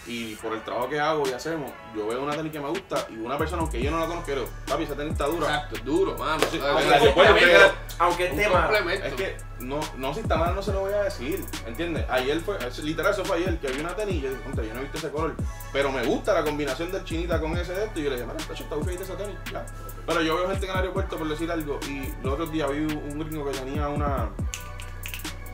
y 0.06 0.34
por 0.36 0.52
el 0.52 0.62
trabajo 0.62 0.90
que 0.90 1.00
hago 1.00 1.26
y 1.26 1.32
hacemos, 1.32 1.72
yo 1.96 2.06
veo 2.06 2.22
una 2.22 2.36
tenis 2.36 2.52
que 2.52 2.60
me 2.60 2.68
gusta 2.68 3.06
y 3.08 3.14
una 3.16 3.38
persona, 3.38 3.62
aunque 3.62 3.80
yo 3.82 3.90
no 3.90 3.98
la 4.00 4.06
conozco, 4.06 4.30
digo, 4.32 4.46
papi, 4.66 4.82
esa 4.82 4.94
tenis 4.94 5.12
está 5.12 5.24
dura. 5.24 5.46
Exacto, 5.46 5.76
duro, 5.82 6.18
mano. 6.18 6.44
Sí, 6.50 6.58
Es 6.58 6.62
aunque 6.62 7.08
puede 7.14 7.70
Aunque 7.98 8.24
un 8.30 8.38
esté 8.40 8.48
mal. 8.50 8.88
Es 8.90 9.14
que 9.14 9.36
no, 9.60 9.80
no, 9.96 10.12
si 10.12 10.20
está 10.20 10.36
mal 10.36 10.54
no 10.54 10.60
se 10.62 10.72
lo 10.74 10.80
voy 10.80 10.92
a 10.92 11.04
decir, 11.04 11.42
¿entiendes? 11.66 12.04
Ayer 12.10 12.38
fue, 12.40 12.58
es- 12.66 12.80
literal 12.80 13.12
eso 13.14 13.24
fue 13.24 13.38
ayer, 13.38 13.58
que 13.58 13.68
vi 13.68 13.80
una 13.80 13.96
tenis 13.96 14.16
y 14.16 14.20
yo 14.20 14.28
dije, 14.30 14.42
"Contra, 14.42 14.62
yo 14.64 14.74
no 14.74 14.80
he 14.80 14.82
visto 14.82 14.98
ese 14.98 15.10
color, 15.10 15.34
pero 15.72 15.90
me 15.90 16.04
gusta 16.04 16.34
la 16.34 16.44
combinación 16.44 16.92
del 16.92 17.02
chinita 17.04 17.40
con 17.40 17.56
ese 17.56 17.72
de 17.72 17.84
esto 17.86 17.98
y 18.00 18.02
yo 18.02 18.10
le 18.10 18.16
dije, 18.16 18.26
mira, 18.30 18.38
está 18.54 18.84
feita 18.84 19.02
esa 19.04 19.16
tenis, 19.16 19.36
ya. 19.50 19.64
Pero 20.06 20.20
yo 20.20 20.36
veo 20.36 20.48
gente 20.50 20.66
en 20.66 20.72
el 20.72 20.76
aeropuerto 20.78 21.16
por 21.16 21.28
decir 21.28 21.50
algo 21.50 21.80
y 21.88 22.12
los 22.22 22.34
otros 22.34 22.52
días 22.52 22.70
vi 22.70 22.80
un 22.80 23.18
gringo 23.18 23.50
que 23.50 23.58
tenía 23.58 23.88
una, 23.88 24.30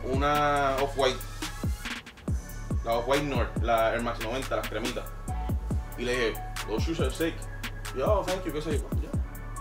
una 0.05 0.77
Off-White, 0.81 1.19
la 2.85 2.95
Off-White 2.95 3.27
North, 3.27 3.63
la 3.63 3.93
Air 3.93 4.03
Max 4.03 4.19
90, 4.25 4.57
las 4.57 4.69
cremitas. 4.69 5.05
Y 5.99 6.03
le 6.03 6.13
dije, 6.13 6.35
those 6.67 6.85
shoes 6.85 7.01
are 7.01 7.11
sick. 7.11 7.35
Yo, 7.97 8.21
oh, 8.21 8.25
thank 8.25 8.45
you, 8.45 8.53
qué 8.53 8.63
sé 8.63 8.79
yo. 8.79 9.11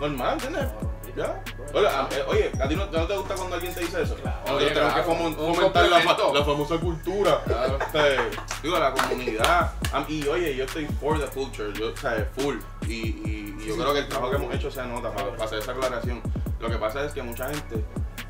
Normal, 0.00 0.34
¿entiendes? 0.34 0.68
Ya. 1.16 1.42
Oye, 1.74 1.86
a, 1.88 2.08
eh, 2.10 2.24
oye, 2.28 2.52
¿a 2.62 2.68
ti 2.68 2.76
no, 2.76 2.86
no 2.86 3.06
te 3.06 3.16
gusta 3.16 3.34
cuando 3.34 3.54
alguien 3.56 3.74
te 3.74 3.80
dice 3.80 4.02
eso? 4.02 4.14
Claro. 4.16 4.38
Oye, 4.56 4.66
tenemos 4.70 4.92
claro, 4.92 5.08
que 5.08 5.14
fomentar 5.34 5.88
la, 5.88 6.44
famosa 6.44 6.78
cultura. 6.78 7.42
Claro. 7.44 7.78
Este, 7.80 8.16
digo, 8.62 8.78
la 8.78 8.92
comunidad. 8.92 9.72
Y 10.08 10.26
oye, 10.28 10.54
yo 10.56 10.64
estoy 10.64 10.86
for 11.00 11.18
the 11.20 11.26
culture, 11.26 11.72
yo, 11.72 11.92
o 11.92 11.96
sea, 11.96 12.28
full. 12.36 12.56
Y, 12.86 12.92
y- 12.92 13.56
y 13.60 13.66
yo 13.66 13.76
creo 13.76 13.92
que 13.92 13.98
el 14.00 14.08
trabajo 14.08 14.30
que 14.30 14.36
hemos 14.36 14.54
hecho 14.54 14.70
se 14.70 14.82
nota 14.86 15.10
para, 15.12 15.30
para 15.32 15.44
hacer 15.44 15.58
esa 15.58 15.72
aclaración. 15.72 16.22
Lo 16.60 16.68
que 16.70 16.76
pasa 16.78 17.04
es 17.04 17.12
que 17.12 17.22
mucha 17.22 17.48
gente, 17.48 17.84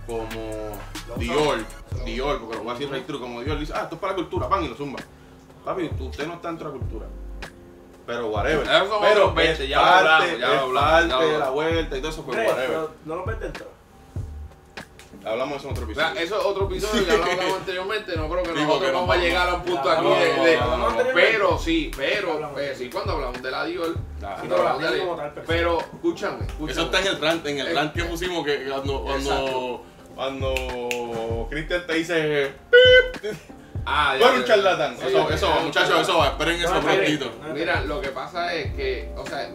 como 0.07 0.77
Dior, 1.17 1.59
Dior, 2.05 2.41
porque 2.41 2.57
lo 2.57 2.63
voy 2.65 2.71
a 2.71 2.75
decir 2.79 2.91
right 2.93 3.07
true, 3.07 3.21
como 3.21 3.41
Dior 3.43 3.59
dice, 3.59 3.73
ah, 3.77 3.83
esto 3.83 3.95
es 3.97 4.01
para 4.01 4.13
la 4.13 4.17
cultura, 4.17 4.49
pan 4.49 4.65
y 4.65 4.69
lo 4.69 4.75
zumba. 4.75 4.99
Papi, 5.65 5.89
tú- 5.91 6.07
usted 6.09 6.27
no 6.27 6.35
está 6.35 6.49
dentro 6.49 6.71
de 6.71 6.75
la 6.75 6.81
cultura. 6.81 7.07
Pero 8.11 8.27
whatever. 8.29 8.63
Eso 8.67 8.99
pero 9.01 9.21
otros 9.27 9.35
20, 9.35 9.63
es 9.65 9.69
ya 9.69 9.77
lo 9.77 9.83
parte, 9.83 10.09
hablamos, 10.09 10.39
ya 10.41 10.49
lo 10.49 10.61
hablamos, 10.61 10.91
parte 10.91 11.09
ya 11.09 11.17
lo 11.33 11.39
la 11.39 11.51
vuelta 11.51 11.97
y 11.97 12.01
todo 12.01 12.11
eso, 12.11 12.23
pues 12.25 12.39
whatever. 12.39 12.67
pero 12.67 12.91
no 13.05 13.15
lo 13.17 13.25
ves 13.25 13.41
dentro. 13.41 13.67
Hablamos 15.23 15.51
de 15.51 15.57
eso 15.59 15.67
en 15.69 15.73
otro 15.73 15.85
O 15.91 15.95
sea, 15.95 16.09
episodio. 16.13 16.25
eso 16.27 16.41
es 16.41 16.47
otro 16.47 16.65
episodio, 16.67 17.03
ya 17.07 17.17
lo 17.19 17.25
hablamos 17.25 17.57
anteriormente, 17.59 18.17
no 18.17 18.29
creo 18.31 18.43
que 18.43 18.49
Digo 18.53 18.61
nosotros 18.65 18.87
que 18.87 18.93
no 18.93 19.01
vamos 19.01 19.17
a 19.17 19.19
llegar 19.21 19.49
a 19.51 19.55
un 19.55 19.63
punto 19.63 19.85
Ya, 19.85 19.93
aquí 19.93 20.03
no, 20.05 20.15
de... 20.15 20.37
no, 20.37 20.45
de- 20.45 20.57
no, 20.57 20.77
no, 20.79 20.91
no. 20.91 20.97
Pero 21.15 21.59
sí, 21.59 21.91
pero, 21.95 22.59
eh, 22.59 22.75
sí, 22.77 22.89
cuando 22.89 23.13
hablamos 23.13 23.43
de 23.43 23.51
la 23.51 23.65
Dior, 23.67 23.95
Claro. 24.19 24.37
cuando 24.37 24.57
pero 24.57 24.65
la 24.65 24.79
Dior 24.95 25.17
tal, 25.19 25.79
escúchame, 25.95 26.47
escúchame. 26.47 26.73
Eso 26.73 26.83
está 26.83 27.01
en 27.01 27.07
el 27.09 27.21
rant, 27.21 27.47
en 27.47 27.59
el 27.59 27.67
Eh, 27.69 27.75
rant 27.75 27.93
que 27.93 28.05
pusimos 28.05 28.47
que 28.47 28.65
cuando 28.67 29.03
cuando 29.03 29.85
cuando 30.15 31.47
Cristian 31.51 31.87
te 31.87 31.95
dice 31.95 32.53
Ah, 33.87 34.17
ya, 34.19 34.29
eres 34.29 34.41
un 34.41 34.45
charlatán. 34.47 34.97
Sí, 34.99 35.07
Eso, 35.07 35.31
eso, 35.31 35.61
muchachos, 35.63 36.01
eso 36.03 36.19
va, 36.19 36.29
esperen 36.29 36.61
eso 36.61 36.81
prontito. 36.81 37.33
Mira, 37.55 37.83
lo 37.83 38.01
que 38.01 38.09
pasa 38.09 38.55
es 38.55 38.75
que, 38.75 39.13
o 39.17 39.27
sea, 39.27 39.49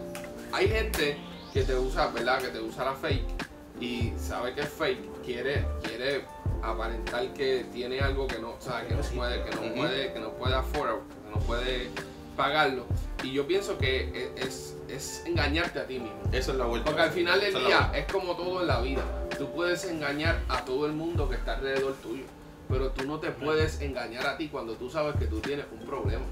hay 0.52 0.68
gente 0.68 1.16
que 1.52 1.62
te 1.62 1.74
usa, 1.74 2.08
¿verdad? 2.08 2.38
Que 2.38 2.48
te 2.48 2.60
usa 2.60 2.84
la 2.84 2.94
fake 2.94 3.46
y 3.80 4.12
sabe 4.18 4.54
que 4.54 4.62
es 4.62 4.68
fake, 4.68 5.22
quiere, 5.24 5.64
quiere 5.82 6.24
aparentar 6.62 7.32
que 7.34 7.66
tiene 7.72 8.00
algo 8.00 8.26
que 8.26 8.38
no, 8.38 8.50
o 8.50 8.60
sea, 8.60 8.86
que 8.86 8.94
no 8.94 9.02
puede, 9.02 9.42
que 9.44 9.50
no 9.54 9.74
puede, 9.74 10.12
que 10.12 10.18
no 10.18 10.30
puede 10.32 10.54
afford, 10.54 11.00
que 11.00 11.30
no 11.34 11.40
puede 11.46 11.90
pagarlo. 12.36 12.86
Y 13.22 13.32
yo 13.32 13.46
pienso 13.46 13.78
que 13.78 14.32
es, 14.36 14.76
es 14.88 15.22
engañarte 15.26 15.80
a 15.80 15.86
ti 15.86 15.98
mismo. 15.98 16.18
Esa 16.32 16.52
es 16.52 16.58
la 16.58 16.66
vuelta. 16.66 16.86
Porque 16.86 17.02
al 17.02 17.10
final 17.10 17.40
del 17.40 17.54
día 17.54 17.90
es 17.94 18.10
como 18.12 18.36
todo 18.36 18.60
en 18.60 18.66
la 18.66 18.80
vida. 18.80 19.02
tú 19.38 19.50
puedes 19.50 19.84
engañar 19.84 20.40
a 20.48 20.64
todo 20.64 20.86
el 20.86 20.92
mundo 20.92 21.28
que 21.28 21.36
está 21.36 21.54
alrededor 21.54 21.94
tuyo, 22.02 22.24
pero 22.68 22.90
tú 22.90 23.04
no 23.06 23.18
te 23.20 23.30
puedes 23.30 23.80
engañar 23.80 24.26
a 24.26 24.36
ti 24.36 24.48
cuando 24.48 24.74
tú 24.74 24.90
sabes 24.90 25.16
que 25.16 25.26
tú 25.26 25.40
tienes 25.40 25.66
un 25.72 25.86
problema. 25.86 26.24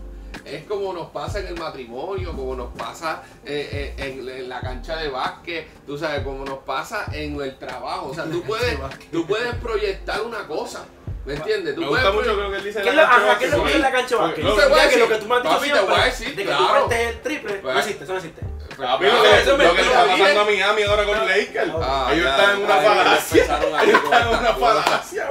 Es 0.45 0.65
como 0.65 0.93
nos 0.93 1.11
pasa 1.11 1.39
en 1.41 1.47
el 1.47 1.57
matrimonio, 1.59 2.33
como 2.33 2.57
nos 2.57 2.73
pasa 2.77 3.23
eh, 3.45 3.95
eh, 3.99 4.05
en, 4.19 4.29
en 4.29 4.49
la 4.49 4.61
cancha 4.61 4.97
de 4.97 5.09
básquet, 5.09 5.67
tú 5.87 5.97
sabes, 5.97 6.23
como 6.23 6.45
nos 6.45 6.59
pasa 6.59 7.07
en 7.13 7.41
el 7.41 7.57
trabajo. 7.57 8.09
O 8.11 8.15
sea, 8.15 8.25
tú 8.25 8.43
puedes, 8.43 8.77
tú 9.13 9.27
puedes 9.27 9.55
proyectar 9.55 10.21
una 10.23 10.47
cosa, 10.47 10.85
¿me 11.25 11.35
entiendes? 11.35 11.77
Tú 11.77 11.83
Me 11.83 11.87
gusta 11.87 12.11
mucho 12.11 12.25
proye- 12.33 12.37
creo 12.37 12.51
que 12.51 12.57
él 12.59 12.65
dice 12.65 12.83
¿Qué 12.83 12.89
es 12.89 12.95
la 12.97 13.03
lo, 13.05 13.09
cancha 13.09 13.25
de 13.25 13.31
ajá, 13.31 13.39
¿qué 13.39 13.45
es 13.47 13.51
lo 13.53 13.65
que 13.65 13.73
es 13.73 13.81
la 13.81 13.93
cancha 13.93 14.15
de 14.17 14.21
porque- 14.21 14.43
básquet? 14.43 14.45
no 14.45 14.55
te 14.63 14.69
voy 14.69 14.79
a 14.79 14.83
Ya 14.85 14.91
que 14.91 14.97
lo 14.99 15.05
decir, 15.07 15.17
que 15.17 15.23
tú 15.23 15.29
me 15.29 15.35
has 15.37 15.43
dicho 15.43 15.55
papi, 15.55 15.71
te 15.71 15.81
voy 15.81 15.81
a 15.81 15.85
siempre, 15.95 16.11
decir, 16.11 16.29
de 16.37 16.43
que 16.43 16.49
claro. 16.49 16.65
tú 16.65 16.71
partes 16.89 16.99
el 17.15 17.21
triple, 17.23 17.55
no 17.57 17.63
Pues- 17.63 17.77
existe, 17.79 18.05
eso 18.05 18.13
no 18.13 18.19
existe. 18.19 18.43
Papi, 18.77 19.05
Claro, 19.05 19.57
lo 19.57 19.59
que, 19.59 19.65
lo 19.65 19.75
le 19.75 19.83
está 19.83 20.05
pasando 20.07 20.41
a 20.41 20.45
Miami 20.45 20.83
ahora 20.83 21.05
con 21.05 21.19
Lakers. 21.29 21.71
Ah, 21.81 22.11
Ellos 22.13 22.27
están 22.31 22.51
en 22.57 22.65
una 22.65 22.77
falacia. 22.77 23.45
Ellos 23.83 24.05
están 24.05 24.23
en 24.23 24.29
una 24.29 24.55
falacia, 24.55 25.29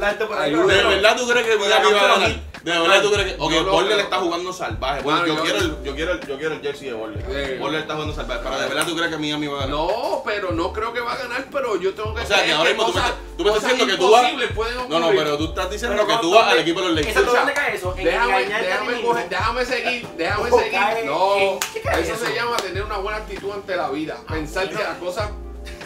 La 0.00 0.08
gente 0.08 0.24
por 0.26 0.38
ahí. 0.38 0.54
¿De 0.54 0.64
verdad 0.64 1.16
tú 1.16 1.28
crees 1.28 1.46
que 1.46 1.56
Miami 1.56 1.92
va 1.92 2.00
a 2.00 2.08
ganar? 2.08 2.30
¿De 2.74 2.78
verdad 2.80 3.02
tú 3.02 3.12
crees 3.12 3.32
que.? 3.34 3.40
Ok, 3.42 3.52
Borler 3.70 3.92
creo. 3.92 4.00
está 4.04 4.16
jugando 4.18 4.52
salvaje. 4.52 5.02
Bueno, 5.02 5.26
yo, 5.26 5.34
yo- 5.36 5.42
quiero 5.42 5.58
el, 5.58 5.82
yo, 5.84 5.94
quiero 5.94 6.12
el, 6.12 6.20
yo 6.26 6.38
quiero 6.38 6.54
el 6.54 6.60
jersey 6.60 6.88
de 6.88 6.94
Borler. 6.94 7.22
Sí. 7.24 7.58
Borler 7.58 7.80
está 7.82 7.94
jugando 7.94 8.14
salvaje. 8.14 8.40
Pero 8.44 8.58
¿de 8.60 8.66
verdad 8.68 8.86
tú 8.86 8.96
crees 8.96 9.10
que 9.10 9.18
Miami 9.18 9.46
va 9.46 9.56
a 9.56 9.60
ganar? 9.66 9.70
No, 9.76 10.22
pero 10.24 10.52
no 10.52 10.72
creo 10.72 10.92
que 10.92 11.00
va 11.00 11.12
a 11.12 11.16
ganar, 11.16 11.46
pero 11.50 11.76
yo 11.80 11.94
tengo 11.94 12.14
que 12.14 12.22
O 12.22 12.26
sea, 12.26 12.44
que 12.44 12.52
ahora 12.52 12.70
mismo 12.70 12.86
tú 12.86 12.92
me 12.92 12.98
estás- 13.00 13.14
tú 13.36 13.42
me 13.44 13.50
estás 13.50 13.62
cosas 13.62 13.70
diciendo 13.78 13.94
que 13.94 13.98
tú 14.00 14.10
vas- 14.10 14.88
No, 14.88 14.98
no, 15.00 15.08
pero 15.10 15.38
tú 15.38 15.44
estás 15.46 15.70
diciendo 15.70 15.96
Pero 15.96 16.08
que 16.08 16.22
tú 16.22 16.30
vas 16.30 16.38
¿dónde- 16.40 16.52
al 16.52 16.58
equipo 16.60 16.80
de 16.80 16.86
los 16.88 16.94
Lakers. 16.96 17.26
¿dónde 17.26 17.52
cae 17.52 17.74
eso? 17.76 17.94
Déjame, 17.96 18.44
déjame, 18.44 19.02
coger- 19.02 19.28
déjame 19.28 19.64
seguir, 19.64 20.06
déjame 20.16 20.50
seguir. 20.50 21.04
No, 21.06 21.36
en- 21.36 21.58
¿qué 21.72 21.80
cae 21.80 22.02
eso, 22.02 22.14
eso? 22.14 22.26
se 22.26 22.34
llama 22.34 22.56
tener 22.58 22.82
una 22.82 22.98
buena 22.98 23.18
actitud 23.18 23.50
ante 23.52 23.76
la 23.76 23.88
vida. 23.90 24.18
Pensar 24.28 24.68
que 24.68 24.74
las 24.74 24.98
cosas 24.98 25.30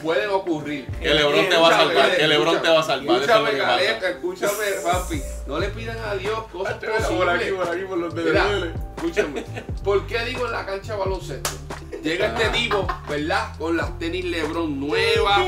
pueden 0.02 0.30
ocurrir. 0.30 0.87
Que 1.00 1.14
LeBron 1.14 1.49
te 1.49 1.56
va 1.56 1.68
a 1.68 1.78
salvar. 1.78 2.16
Que 2.16 2.26
LeBron 2.28 2.62
te 2.62 2.68
va 2.68 2.80
a 2.80 2.82
salvar. 2.82 3.23
Eso 3.23 3.25
es 3.25 3.28
lo 3.28 3.35
Escúchame, 3.47 3.50
que 3.52 3.59
Caleb, 3.59 3.94
pasa. 3.94 4.11
escúchame, 4.11 4.66
papi. 4.85 5.23
No 5.47 5.59
le 5.59 5.68
pidan 5.68 5.99
a 5.99 6.14
Dios 6.16 6.38
cosas 6.52 6.75
Por 6.75 6.88
aquí, 6.90 7.02
posibles. 7.02 7.52
por 7.52 7.68
aquí, 7.68 7.85
por 7.85 7.99
los 7.99 8.14
Mira, 8.14 8.47
escúchame. 8.97 9.44
¿Por 9.85 10.06
qué 10.06 10.25
digo 10.25 10.47
en 10.47 10.52
la 10.52 10.66
cancha 10.66 10.92
de 10.94 10.99
baloncesto? 10.99 11.50
Llega 12.02 12.26
este 12.37 12.49
tipo, 12.59 12.87
¿verdad? 13.09 13.56
Con 13.59 13.76
las 13.76 13.99
tenis 13.99 14.25
Lebron 14.25 14.80
nuevas, 14.80 15.40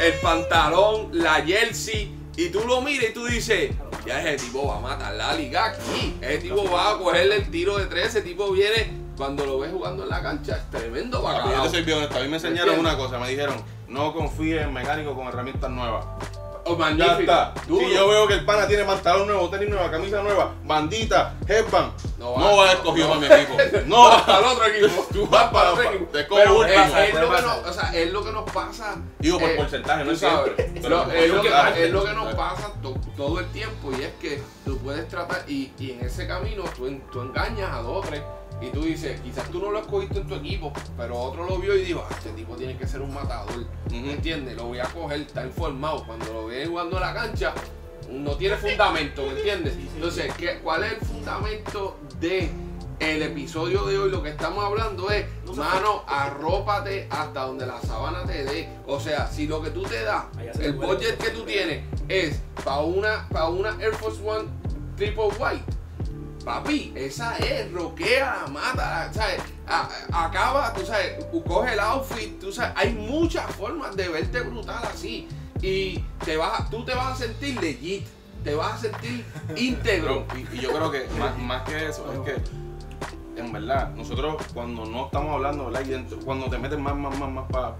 el 0.00 0.12
pantalón, 0.22 1.08
la 1.12 1.34
jersey, 1.44 2.14
y 2.36 2.48
tú 2.50 2.60
lo 2.66 2.80
miras 2.80 3.10
y 3.10 3.12
tú 3.12 3.26
dices, 3.26 3.72
ya 4.06 4.22
ese 4.22 4.44
tipo 4.46 4.68
va 4.68 4.76
a 4.76 4.80
matar 4.80 5.14
la 5.14 5.34
liga 5.34 5.64
aquí. 5.66 6.14
Ese 6.20 6.38
tipo 6.38 6.70
va 6.70 6.92
a 6.92 6.98
cogerle 6.98 7.36
el 7.36 7.50
tiro 7.50 7.76
de 7.78 7.86
tres, 7.86 8.08
ese 8.08 8.22
tipo 8.22 8.52
viene, 8.52 8.92
cuando 9.16 9.46
lo 9.46 9.58
ves 9.58 9.72
jugando 9.72 10.04
en 10.04 10.10
la 10.10 10.22
cancha, 10.22 10.56
es 10.58 10.70
tremendo 10.70 11.18
yo 11.18 11.24
bacalao. 11.24 11.70
te 11.70 11.82
soy. 11.84 11.92
A 11.92 12.20
mí 12.20 12.28
me 12.28 12.36
enseñaron 12.36 12.78
una 12.78 12.96
cosa. 12.96 13.18
Me 13.18 13.28
dijeron, 13.30 13.56
no 13.88 14.12
confíes 14.12 14.62
en 14.62 14.72
mecánico 14.72 15.14
con 15.14 15.26
herramientas 15.28 15.70
nuevas. 15.70 16.04
Oh, 16.68 16.72
Ya 16.72 16.78
magnífico. 16.78 17.20
está. 17.20 17.54
Duro. 17.68 17.86
Si 17.86 17.94
yo 17.94 18.08
veo 18.08 18.26
que 18.26 18.34
el 18.34 18.44
pana 18.44 18.66
tiene 18.66 18.82
pantalón 18.82 19.28
nuevo, 19.28 19.48
tenis 19.48 19.68
nueva, 19.68 19.88
camisa 19.88 20.20
nueva, 20.20 20.52
bandita, 20.64 21.34
headband, 21.46 21.92
No 22.18 22.36
no, 22.36 22.56
va. 22.56 22.56
va 22.64 22.70
a 22.70 22.72
escogido 22.72 23.06
No. 23.14 23.20
para 23.20 23.36
mi 23.36 23.42
equipo. 23.42 23.56
No, 23.86 24.02
Vas 24.08 24.22
para 24.22 24.38
el 24.40 24.44
otro 24.46 24.64
equipo. 24.66 25.06
Tú 25.12 25.26
vas 25.28 25.30
vas 25.30 25.52
para 25.52 25.68
el 25.68 25.72
otro 25.74 25.84
equipo. 25.92 26.04
te 26.10 26.26
cojo 26.26 26.40
Pero 26.40 26.58
último. 26.58 26.82
es, 26.82 27.08
es 27.08 27.14
lo 27.14 27.30
que 27.36 27.42
nos, 27.42 27.56
o 27.68 27.72
sea, 27.72 27.90
es 27.94 28.12
lo 28.12 28.24
que 28.24 28.32
nos 28.32 28.50
pasa. 28.50 28.96
Digo, 29.20 29.38
por 29.38 29.48
eh, 29.48 29.54
porcentaje, 29.54 30.04
no 30.04 30.10
es 30.10 30.18
siempre. 30.18 30.52
Pero 30.82 31.02
es, 31.12 31.28
lo 31.30 31.40
que, 31.42 31.48
porcentaje. 31.50 31.84
es 31.84 31.90
lo 31.92 32.04
que 32.04 32.12
nos 32.14 32.34
pasa 32.34 32.72
to- 32.82 32.96
todo 33.16 33.38
el 33.38 33.46
tiempo 33.52 33.92
y 33.96 34.02
es 34.02 34.12
que 34.20 34.42
tú 34.64 34.76
puedes 34.78 35.06
tratar 35.08 35.44
y, 35.46 35.70
y 35.78 35.92
en 35.92 36.00
ese 36.04 36.26
camino 36.26 36.64
tú, 36.76 36.88
en- 36.88 37.00
tú 37.12 37.20
engañas 37.20 37.70
a 37.72 37.76
dos 37.82 37.98
o 38.04 38.08
tres 38.08 38.22
y 38.60 38.70
tú 38.70 38.82
dices, 38.82 39.20
quizás 39.20 39.48
tú 39.50 39.60
no 39.60 39.70
lo 39.70 39.80
escogiste 39.80 40.20
en 40.20 40.26
tu 40.26 40.34
equipo, 40.34 40.72
pero 40.96 41.18
otro 41.18 41.46
lo 41.46 41.58
vio 41.58 41.76
y 41.76 41.84
dijo, 41.84 42.04
ah, 42.08 42.14
este 42.16 42.30
tipo 42.30 42.56
tiene 42.56 42.76
que 42.76 42.86
ser 42.86 43.02
un 43.02 43.12
matador. 43.12 43.66
¿Me 43.90 44.12
entiendes? 44.12 44.56
Lo 44.56 44.66
voy 44.66 44.78
a 44.78 44.84
coger, 44.84 45.20
está 45.20 45.44
informado. 45.44 46.04
Cuando 46.06 46.32
lo 46.32 46.46
ve 46.46 46.66
jugando 46.66 46.96
en 46.96 47.02
la 47.02 47.14
cancha, 47.14 47.52
no 48.10 48.36
tiene 48.36 48.56
fundamento, 48.56 49.26
¿me 49.26 49.32
entiendes? 49.32 49.74
Entonces, 49.94 50.32
¿qué, 50.34 50.58
¿cuál 50.62 50.84
es 50.84 50.92
el 50.92 51.00
fundamento 51.00 51.98
de 52.20 52.50
el 52.98 53.22
episodio 53.22 53.84
de 53.84 53.98
hoy? 53.98 54.10
Lo 54.10 54.22
que 54.22 54.30
estamos 54.30 54.64
hablando 54.64 55.10
es, 55.10 55.26
No 55.44 55.52
mano, 55.54 56.04
arrópate 56.06 57.08
hasta 57.10 57.42
donde 57.42 57.66
la 57.66 57.80
sábana 57.80 58.24
te 58.24 58.44
dé. 58.44 58.68
O 58.86 58.98
sea, 58.98 59.26
si 59.28 59.46
lo 59.46 59.62
que 59.62 59.70
tú 59.70 59.82
te 59.82 60.02
das, 60.02 60.24
el 60.60 60.72
budget 60.72 61.18
que 61.18 61.30
tú 61.30 61.42
tienes 61.42 61.84
es 62.08 62.40
para 62.64 62.80
una, 62.80 63.28
para 63.28 63.48
una 63.48 63.76
Air 63.80 63.94
Force 63.94 64.20
One 64.26 64.48
Triple 64.96 65.28
White, 65.38 65.64
Papi, 66.46 66.92
esa 66.94 67.36
es, 67.38 67.72
roquea, 67.72 68.44
mata, 68.52 69.10
¿sabes? 69.12 69.42
A- 69.66 69.88
acaba, 70.12 70.72
tú 70.72 70.86
sabes, 70.86 71.24
coge 71.44 71.72
el 71.72 71.80
outfit, 71.80 72.38
tú 72.38 72.52
sabes, 72.52 72.72
hay 72.76 72.92
muchas 72.92 73.50
formas 73.56 73.96
de 73.96 74.08
verte 74.08 74.42
brutal 74.42 74.80
así. 74.84 75.26
Y 75.60 75.98
te 76.24 76.36
vas, 76.36 76.70
tú 76.70 76.84
te 76.84 76.94
vas 76.94 77.14
a 77.14 77.16
sentir 77.16 77.60
legit, 77.60 78.06
te 78.44 78.54
vas 78.54 78.74
a 78.74 78.78
sentir 78.78 79.24
íntegro. 79.56 80.24
Y 80.52 80.60
yo 80.60 80.70
creo 80.72 80.88
que 80.92 81.08
más, 81.18 81.36
más 81.36 81.62
que 81.68 81.88
eso, 81.88 82.06
es 82.12 82.20
que 82.20 82.40
en 83.36 83.52
verdad, 83.52 83.90
nosotros 83.94 84.36
cuando 84.54 84.86
no 84.86 85.06
estamos 85.06 85.32
hablando, 85.34 85.66
¿verdad? 85.66 85.82
Y 85.86 85.90
dentro- 85.90 86.18
cuando 86.20 86.46
te 86.48 86.58
metes 86.58 86.78
más, 86.78 86.96
más, 86.96 87.18
más, 87.18 87.30
más 87.30 87.50
para 87.50 87.74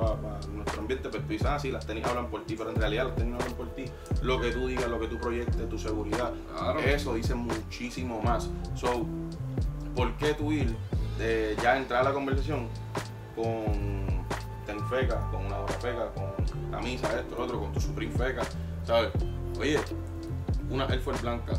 nuestro 0.55 0.81
ambiente, 0.81 1.09
pues 1.09 1.23
tú 1.23 1.29
dices, 1.29 1.47
ah, 1.47 1.59
sí, 1.59 1.71
las 1.71 1.87
tenis 1.87 2.05
hablan 2.05 2.27
por 2.27 2.45
ti, 2.45 2.55
pero 2.57 2.71
en 2.71 2.77
realidad 2.77 3.07
las 3.07 3.17
tenis 3.17 3.33
no 3.33 3.39
hablan 3.39 3.55
por 3.57 3.69
ti. 3.75 3.85
Lo 4.23 4.41
que 4.41 4.51
tú 4.53 4.67
digas, 4.67 4.89
lo 4.89 5.01
que 5.01 5.07
tú 5.09 5.19
proyectes, 5.19 5.69
tu 5.69 5.79
seguridad, 5.79 6.33
Claro. 6.57 6.81
eso 6.81 7.15
dice 7.15 7.35
muchísimo 7.35 8.21
más. 8.23 8.51
So, 8.75 9.07
¿por 9.95 10.13
qué 10.19 10.35
tú 10.35 10.53
ir, 10.53 10.77
eh, 11.21 11.57
ya 11.63 11.77
entrar 11.79 12.03
a 12.03 12.05
la 12.05 12.13
conversación 12.13 12.69
con 13.35 14.25
ten 14.67 14.81
feca, 14.89 15.21
con 15.31 15.47
una 15.47 15.59
hora 15.61 15.73
feca, 15.75 16.11
con 16.15 16.71
camisa, 16.71 17.09
esto, 17.19 17.37
lo 17.37 17.45
otro, 17.45 17.61
con 17.61 17.73
tu 17.73 17.81
Supreme 17.81 18.13
feca, 18.13 18.43
¿sabes? 18.85 19.11
Oye, 19.59 19.79
una 20.71 20.85
Air 20.87 21.01
Force 21.01 21.23
blanca, 21.23 21.53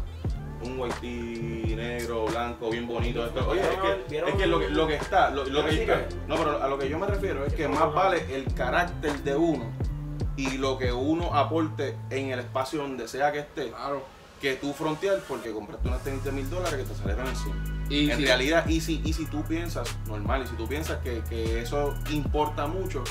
un 0.63 0.79
white 0.79 1.75
negro, 1.75 2.25
blanco, 2.25 2.69
bien 2.69 2.87
bonito. 2.87 3.25
Esto. 3.25 3.47
Oye, 3.49 3.61
es 3.61 3.67
que, 3.67 4.05
¿Vieron- 4.09 4.29
es 4.29 4.35
que 4.35 4.47
lo, 4.47 4.59
que 4.59 4.69
lo 4.69 4.87
que 4.87 4.95
está, 4.95 5.29
lo, 5.29 5.43
lo 5.45 5.65
que, 5.65 5.71
¿Vieron 5.71 5.99
es 5.99 6.07
que- 6.07 6.15
no, 6.27 6.35
pero 6.35 6.61
a 6.63 6.67
lo 6.67 6.77
que 6.77 6.89
yo 6.89 6.97
me 6.99 7.07
refiero 7.07 7.45
es 7.45 7.53
que 7.53 7.67
más 7.67 7.93
vale 7.93 8.25
el 8.35 8.53
carácter 8.53 9.23
de 9.23 9.35
uno 9.35 9.65
y 10.35 10.57
lo 10.57 10.77
que 10.77 10.91
uno 10.91 11.33
aporte 11.33 11.95
en 12.09 12.31
el 12.31 12.39
espacio 12.39 12.81
donde 12.81 13.07
sea 13.07 13.31
que 13.31 13.39
esté, 13.39 13.69
Claro. 13.69 14.03
que 14.41 14.53
tú 14.55 14.73
frontear 14.73 15.19
porque 15.27 15.51
compraste 15.51 15.87
unas 15.87 16.03
tenis 16.03 16.23
de 16.23 16.31
mil 16.31 16.49
dólares 16.49 16.75
que 16.75 16.83
te 16.83 16.95
salieron 16.95 17.27
en 17.27 17.35
100. 17.35 17.77
Y 17.89 18.11
en 18.11 18.21
realidad, 18.21 18.67
y 18.67 18.81
si, 18.81 19.01
y 19.05 19.13
si 19.13 19.25
tú 19.27 19.43
piensas, 19.43 19.95
normal, 20.07 20.43
y 20.43 20.47
si 20.47 20.55
tú 20.55 20.67
piensas 20.67 20.97
que, 20.97 21.21
que 21.29 21.61
eso 21.61 21.95
importa 22.11 22.67
mucho, 22.67 23.03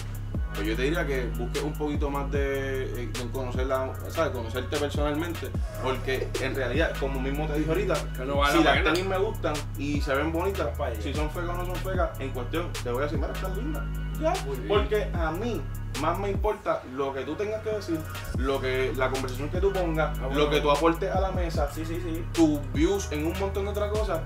pues 0.56 0.66
yo 0.68 0.74
te 0.76 0.82
diría 0.82 1.06
que 1.06 1.26
busques 1.38 1.62
un 1.62 1.72
poquito 1.74 2.10
más 2.10 2.30
de, 2.32 2.84
eh, 3.04 3.10
en 3.20 3.28
conocerla, 3.28 3.92
¿sabes? 4.08 4.32
conocerte 4.32 4.76
personalmente, 4.78 5.48
porque 5.82 6.28
en 6.40 6.54
realidad, 6.54 6.92
como 6.98 7.20
mismo 7.20 7.46
te 7.46 7.58
dije 7.58 7.68
ahorita, 7.70 7.94
Que 8.16 8.24
no 8.24 8.36
vale 8.38 8.56
si 8.58 8.64
la 8.64 8.70
las 8.74 8.78
pena. 8.82 8.92
tenis 8.94 9.08
me 9.08 9.18
gustan 9.18 9.54
y 9.78 10.00
se 10.00 10.14
ven 10.14 10.32
bonitas, 10.32 10.68
si 11.00 11.12
son 11.14 11.30
feas 11.30 11.46
o 11.48 11.52
no 11.52 11.66
son 11.66 11.76
feas, 11.76 12.08
en 12.18 12.30
cuestión, 12.30 12.72
te 12.82 12.90
voy 12.90 13.00
a 13.00 13.02
decir, 13.04 13.18
mira, 13.18 13.32
están 13.32 13.54
lindas. 13.56 13.84
Ya, 14.20 14.32
bien. 14.32 14.64
porque 14.66 15.10
a 15.12 15.30
mí 15.30 15.60
más 16.00 16.18
me 16.18 16.30
importa 16.30 16.82
lo 16.94 17.12
que 17.12 17.20
tú 17.22 17.34
tengas 17.34 17.62
que 17.62 17.70
decir, 17.70 17.98
lo 18.38 18.60
que 18.60 18.92
la 18.96 19.10
conversación 19.10 19.48
que 19.50 19.60
tú 19.60 19.72
pongas, 19.72 20.18
Ah, 20.18 20.26
bueno. 20.26 20.40
lo 20.44 20.50
que 20.50 20.60
tú 20.60 20.70
aportes 20.70 21.10
a 21.14 21.20
la 21.20 21.32
mesa, 21.32 21.70
Sí, 21.72 21.84
sí, 21.84 22.00
sí. 22.02 22.24
tus 22.32 22.60
views 22.72 23.12
en 23.12 23.26
un 23.26 23.38
montón 23.38 23.64
de 23.64 23.70
otras 23.70 23.90
cosas 23.92 24.20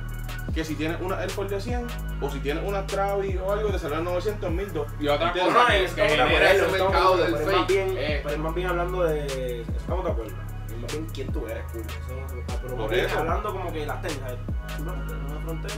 que 0.54 0.64
si 0.64 0.74
tienes 0.74 1.00
una 1.00 1.20
Air 1.22 1.30
Force 1.30 1.54
de 1.54 1.60
100 1.60 1.86
o 2.20 2.30
si 2.30 2.40
tienes 2.40 2.64
una 2.66 2.86
Travis 2.86 3.36
o 3.40 3.52
algo 3.52 3.70
te 3.70 3.78
salen 3.78 4.02
900 4.04 4.48
en 4.48 4.56
1000 4.56 4.68
Y 5.00 5.08
otra 5.08 5.32
cosa 5.32 5.76
es 5.76 5.92
que 5.92 6.02
que 6.02 6.08
genera 6.08 6.52
ese 6.52 6.66
mercado 6.68 7.16
del 7.16 7.32
pero 7.34 7.38
es 7.38 7.46
más 7.46 7.54
fake. 7.56 7.68
bien, 7.68 7.94
eh, 7.96 8.20
pero 8.22 8.34
es 8.34 8.40
más 8.40 8.54
bien 8.54 8.66
hablando 8.68 9.02
de. 9.04 9.60
Estamos 9.62 10.04
de 10.04 10.10
acuerdo. 10.10 10.32
Es 10.68 10.76
más 10.78 10.92
bien 10.92 11.06
quién 11.12 11.32
tú 11.32 11.46
eres, 11.46 11.64
cool. 11.72 11.80
Eso 11.82 12.20
no 12.20 12.28
se- 12.28 12.34
Pero 12.62 12.68
Por 12.76 12.78
más 12.78 12.90
bien 12.90 13.04
eso. 13.06 13.18
hablando 13.18 13.52
como 13.52 13.72
que 13.72 13.86
las 13.86 14.02
técnicas. 14.02 14.34
Una 14.80 14.92
una 14.92 15.40
frontera. 15.44 15.74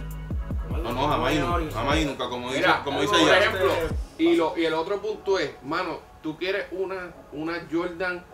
No, 0.82 0.92
no, 0.92 1.06
jamás 1.08 1.32
y 1.34 1.38
nunca, 1.38 1.60
y- 1.62 1.70
jamás 1.72 1.98
y 1.98 2.04
nunca, 2.06 2.28
como 2.30 2.46
dice, 2.48 2.60
Mira, 2.60 2.80
como 2.82 3.00
dice 3.02 3.12
por 3.12 3.20
ella. 3.20 3.38
ejemplo, 3.38 3.72
y, 4.18 4.36
lo, 4.36 4.56
y 4.56 4.64
el 4.64 4.72
otro 4.74 5.02
punto 5.02 5.38
es, 5.38 5.50
mano, 5.62 5.98
tú 6.22 6.38
quieres 6.38 6.66
una, 6.72 7.10
una 7.32 7.66
Jordan 7.70 8.24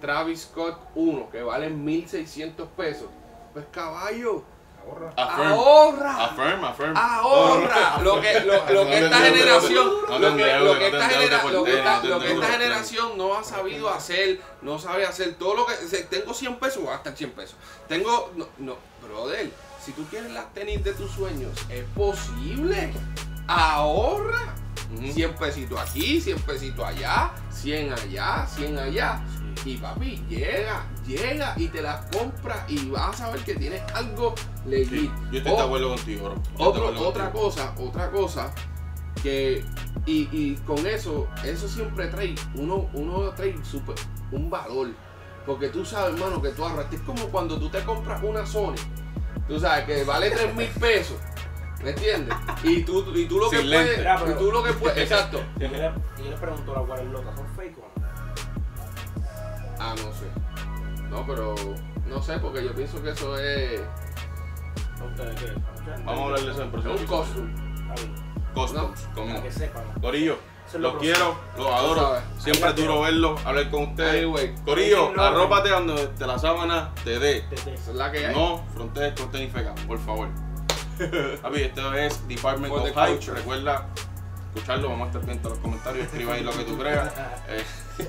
Travis 0.00 0.42
Scott 0.42 0.78
1 0.94 1.28
que 1.30 1.42
vale 1.42 1.70
1600 1.70 2.68
pesos. 2.76 3.08
Pues 3.52 3.66
caballo, 3.72 4.44
Ahorra. 4.88 5.12
Affirm, 5.16 5.52
ahorra. 5.52 6.24
affirm, 6.24 6.64
affirm. 6.64 6.96
Ahorra 6.96 8.00
lo 8.02 8.20
que, 8.20 8.40
lo, 8.40 8.54
lo 8.72 8.86
que 8.86 8.98
esta 9.04 9.18
generación, 9.18 9.86
lo 10.08 10.36
que, 10.36 10.58
lo 10.58 10.74
esta, 10.76 10.86
endeudes 10.86 11.08
genera- 11.08 11.42
por 11.42 11.52
lo 11.52 11.64
que 11.64 11.78
esta, 11.78 12.02
lo 12.04 12.20
que 12.20 12.32
esta 12.32 12.46
generación 12.46 13.18
no 13.18 13.34
ha 13.36 13.44
sabido 13.44 13.90
hacer, 13.90 14.40
no 14.62 14.78
sabe 14.78 15.06
hacer 15.06 15.34
todo 15.34 15.54
lo 15.54 15.66
que 15.66 15.74
tengo 16.10 16.32
100 16.34 16.56
pesos, 16.56 16.78
voy 16.82 16.88
a 16.88 16.92
gastar 16.94 17.16
100 17.16 17.30
pesos. 17.32 17.56
Tengo, 17.88 18.30
no, 18.36 18.46
no, 18.58 18.76
brother, 19.02 19.50
si 19.84 19.92
tú 19.92 20.04
quieres 20.10 20.30
las 20.32 20.52
tenis 20.54 20.82
de 20.84 20.92
tus 20.94 21.10
sueños, 21.10 21.52
es 21.68 21.84
posible. 21.94 22.92
Ahorra. 23.46 24.54
Ujú. 24.94 25.12
100 25.12 25.34
pesitos 25.34 25.78
aquí, 25.78 26.20
100 26.20 26.40
pesitos 26.42 26.84
allá, 26.84 27.30
100 27.50 27.92
allá, 27.92 28.46
100 28.46 28.78
allá. 28.78 29.20
Y 29.64 29.76
papi, 29.76 30.22
llega, 30.28 30.86
llega 31.06 31.54
y 31.56 31.68
te 31.68 31.82
las 31.82 32.04
compra 32.06 32.64
y 32.68 32.88
vas 32.90 33.20
a 33.20 33.30
ver 33.30 33.40
que 33.42 33.54
tienes 33.54 33.82
algo 33.94 34.34
Sí, 34.64 34.70
legit. 34.70 35.10
yo 35.30 35.38
estoy 35.38 35.52
de 35.56 35.60
acuerdo 35.62 35.88
contigo, 35.94 36.24
bro. 36.30 36.34
Otro- 36.66 36.82
acuerdo 36.88 37.08
otra 37.08 37.24
contigo. 37.30 37.44
cosa, 37.44 37.74
otra 37.78 38.10
cosa, 38.10 38.50
que 39.22 39.64
y, 40.06 40.28
y 40.32 40.54
con 40.66 40.86
eso, 40.86 41.26
eso 41.44 41.68
siempre 41.68 42.06
trae, 42.06 42.34
uno, 42.54 42.88
uno 42.94 43.30
trae 43.30 43.54
super, 43.64 43.94
un 44.32 44.48
valor. 44.48 44.88
Porque 45.44 45.68
tú 45.68 45.84
sabes, 45.84 46.14
hermano, 46.14 46.40
que 46.42 46.50
tú 46.50 46.62
ahorras. 46.64 46.92
Es 46.92 47.00
como 47.00 47.26
cuando 47.28 47.58
tú 47.58 47.70
te 47.70 47.82
compras 47.82 48.22
una 48.22 48.44
Sony. 48.44 48.74
Tú 49.48 49.58
sabes 49.58 49.86
que 49.86 50.04
vale 50.04 50.30
3 50.30 50.54
mil 50.54 50.68
pesos. 50.68 51.16
¿Me 51.82 51.90
entiendes? 51.90 52.34
Y 52.64 52.82
tú, 52.82 53.02
y 53.14 53.24
tú 53.26 53.38
lo 53.38 53.48
que 53.48 53.58
Sin 53.58 53.66
puedes. 53.70 53.98
lente. 53.98 54.30
Y 54.30 54.34
tú 54.38 54.52
lo 54.52 54.62
que 54.62 54.72
puedes. 54.74 54.98
Exacto. 55.10 55.40
Y 55.56 55.62
yo 55.62 55.68
le, 55.70 55.78
yo 56.22 56.30
le 56.30 56.36
pregunto 56.36 56.76
a 56.76 56.80
la 56.80 56.86
cual 56.86 57.12
loca, 57.12 57.34
¿son 57.34 57.46
fake 57.56 57.78
o 57.78 57.80
no? 57.97 57.97
Ah, 59.78 59.94
no 59.96 60.12
sé. 60.12 60.26
No, 61.10 61.26
pero. 61.26 61.54
No 62.06 62.22
sé, 62.22 62.38
porque 62.38 62.64
yo 62.64 62.72
pienso 62.74 63.02
que 63.02 63.10
eso 63.10 63.38
es. 63.38 63.80
¿A 65.00 65.04
ustedes 65.04 65.40
qué? 65.40 65.50
¿A 65.50 65.74
ustedes? 65.74 66.04
Vamos 66.04 66.20
a 66.20 66.24
hablar 66.24 66.40
de 66.40 66.50
eso 66.50 66.62
en 66.62 66.70
próximo 66.70 66.94
un 66.94 67.06
costume. 67.06 67.68
Para 68.54 68.94
conmigo. 69.14 69.42
que 69.42 69.52
sepan. 69.52 69.84
Corillo, 70.00 70.38
los 70.78 70.94
quiero, 70.96 71.36
los 71.56 71.66
adoro. 71.68 72.18
Siempre 72.38 72.70
es 72.70 72.76
duro 72.76 73.00
verlos, 73.02 73.46
hablar 73.46 73.70
con 73.70 73.82
ustedes. 73.90 74.60
Corillo, 74.64 75.12
arrópate 75.20 75.70
donde 75.70 76.08
te 76.08 76.26
la 76.26 76.38
sábana 76.38 76.92
te 77.04 77.18
dé. 77.18 77.44
No 78.32 78.64
frontees 78.74 79.18
con 79.18 79.30
tenis 79.30 79.52
feca, 79.52 79.74
por 79.86 79.98
favor. 80.00 80.28
Papi, 81.42 81.62
esto 81.62 81.94
es 81.94 82.26
Department 82.26 82.74
of 82.74 82.90
culture. 82.90 83.36
Recuerda 83.36 83.88
escucharlo, 84.54 84.88
vamos 84.88 85.04
a 85.04 85.06
estar 85.06 85.20
pendientes 85.20 85.46
a 85.46 85.48
los 85.50 85.58
comentarios, 85.58 86.06
escriba 86.06 86.34
ahí 86.34 86.42
lo 86.42 86.52
que 86.52 86.64
tú 86.64 86.78
creas. 86.78 87.12
Eh. 87.48 87.64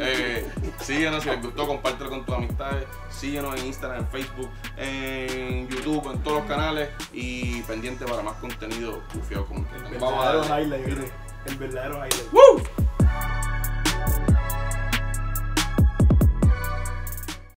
Eh, 0.00 0.50
síguenos 0.80 1.22
si 1.22 1.30
les 1.30 1.42
gustó, 1.42 1.66
compártelo 1.66 2.10
con 2.10 2.24
tus 2.24 2.34
amistades. 2.34 2.84
Síguenos 3.10 3.58
en 3.58 3.66
Instagram, 3.66 4.00
en 4.00 4.08
Facebook, 4.08 4.50
en 4.76 5.68
YouTube, 5.68 6.10
en 6.12 6.18
todos 6.22 6.38
los 6.38 6.46
canales. 6.48 6.88
Y 7.12 7.62
pendiente 7.62 8.04
para 8.04 8.22
más 8.22 8.34
contenido 8.34 9.02
bufiado 9.14 9.46
como 9.46 9.60
el. 9.60 9.98
Vamos 9.98 10.24
a 10.24 10.32
verdadero 10.32 10.48
darle. 10.48 10.78
highlight. 10.78 11.12
El 11.46 11.56
verdadero 11.56 11.96
highlight. 11.96 12.32
¡Woo! 12.32 12.87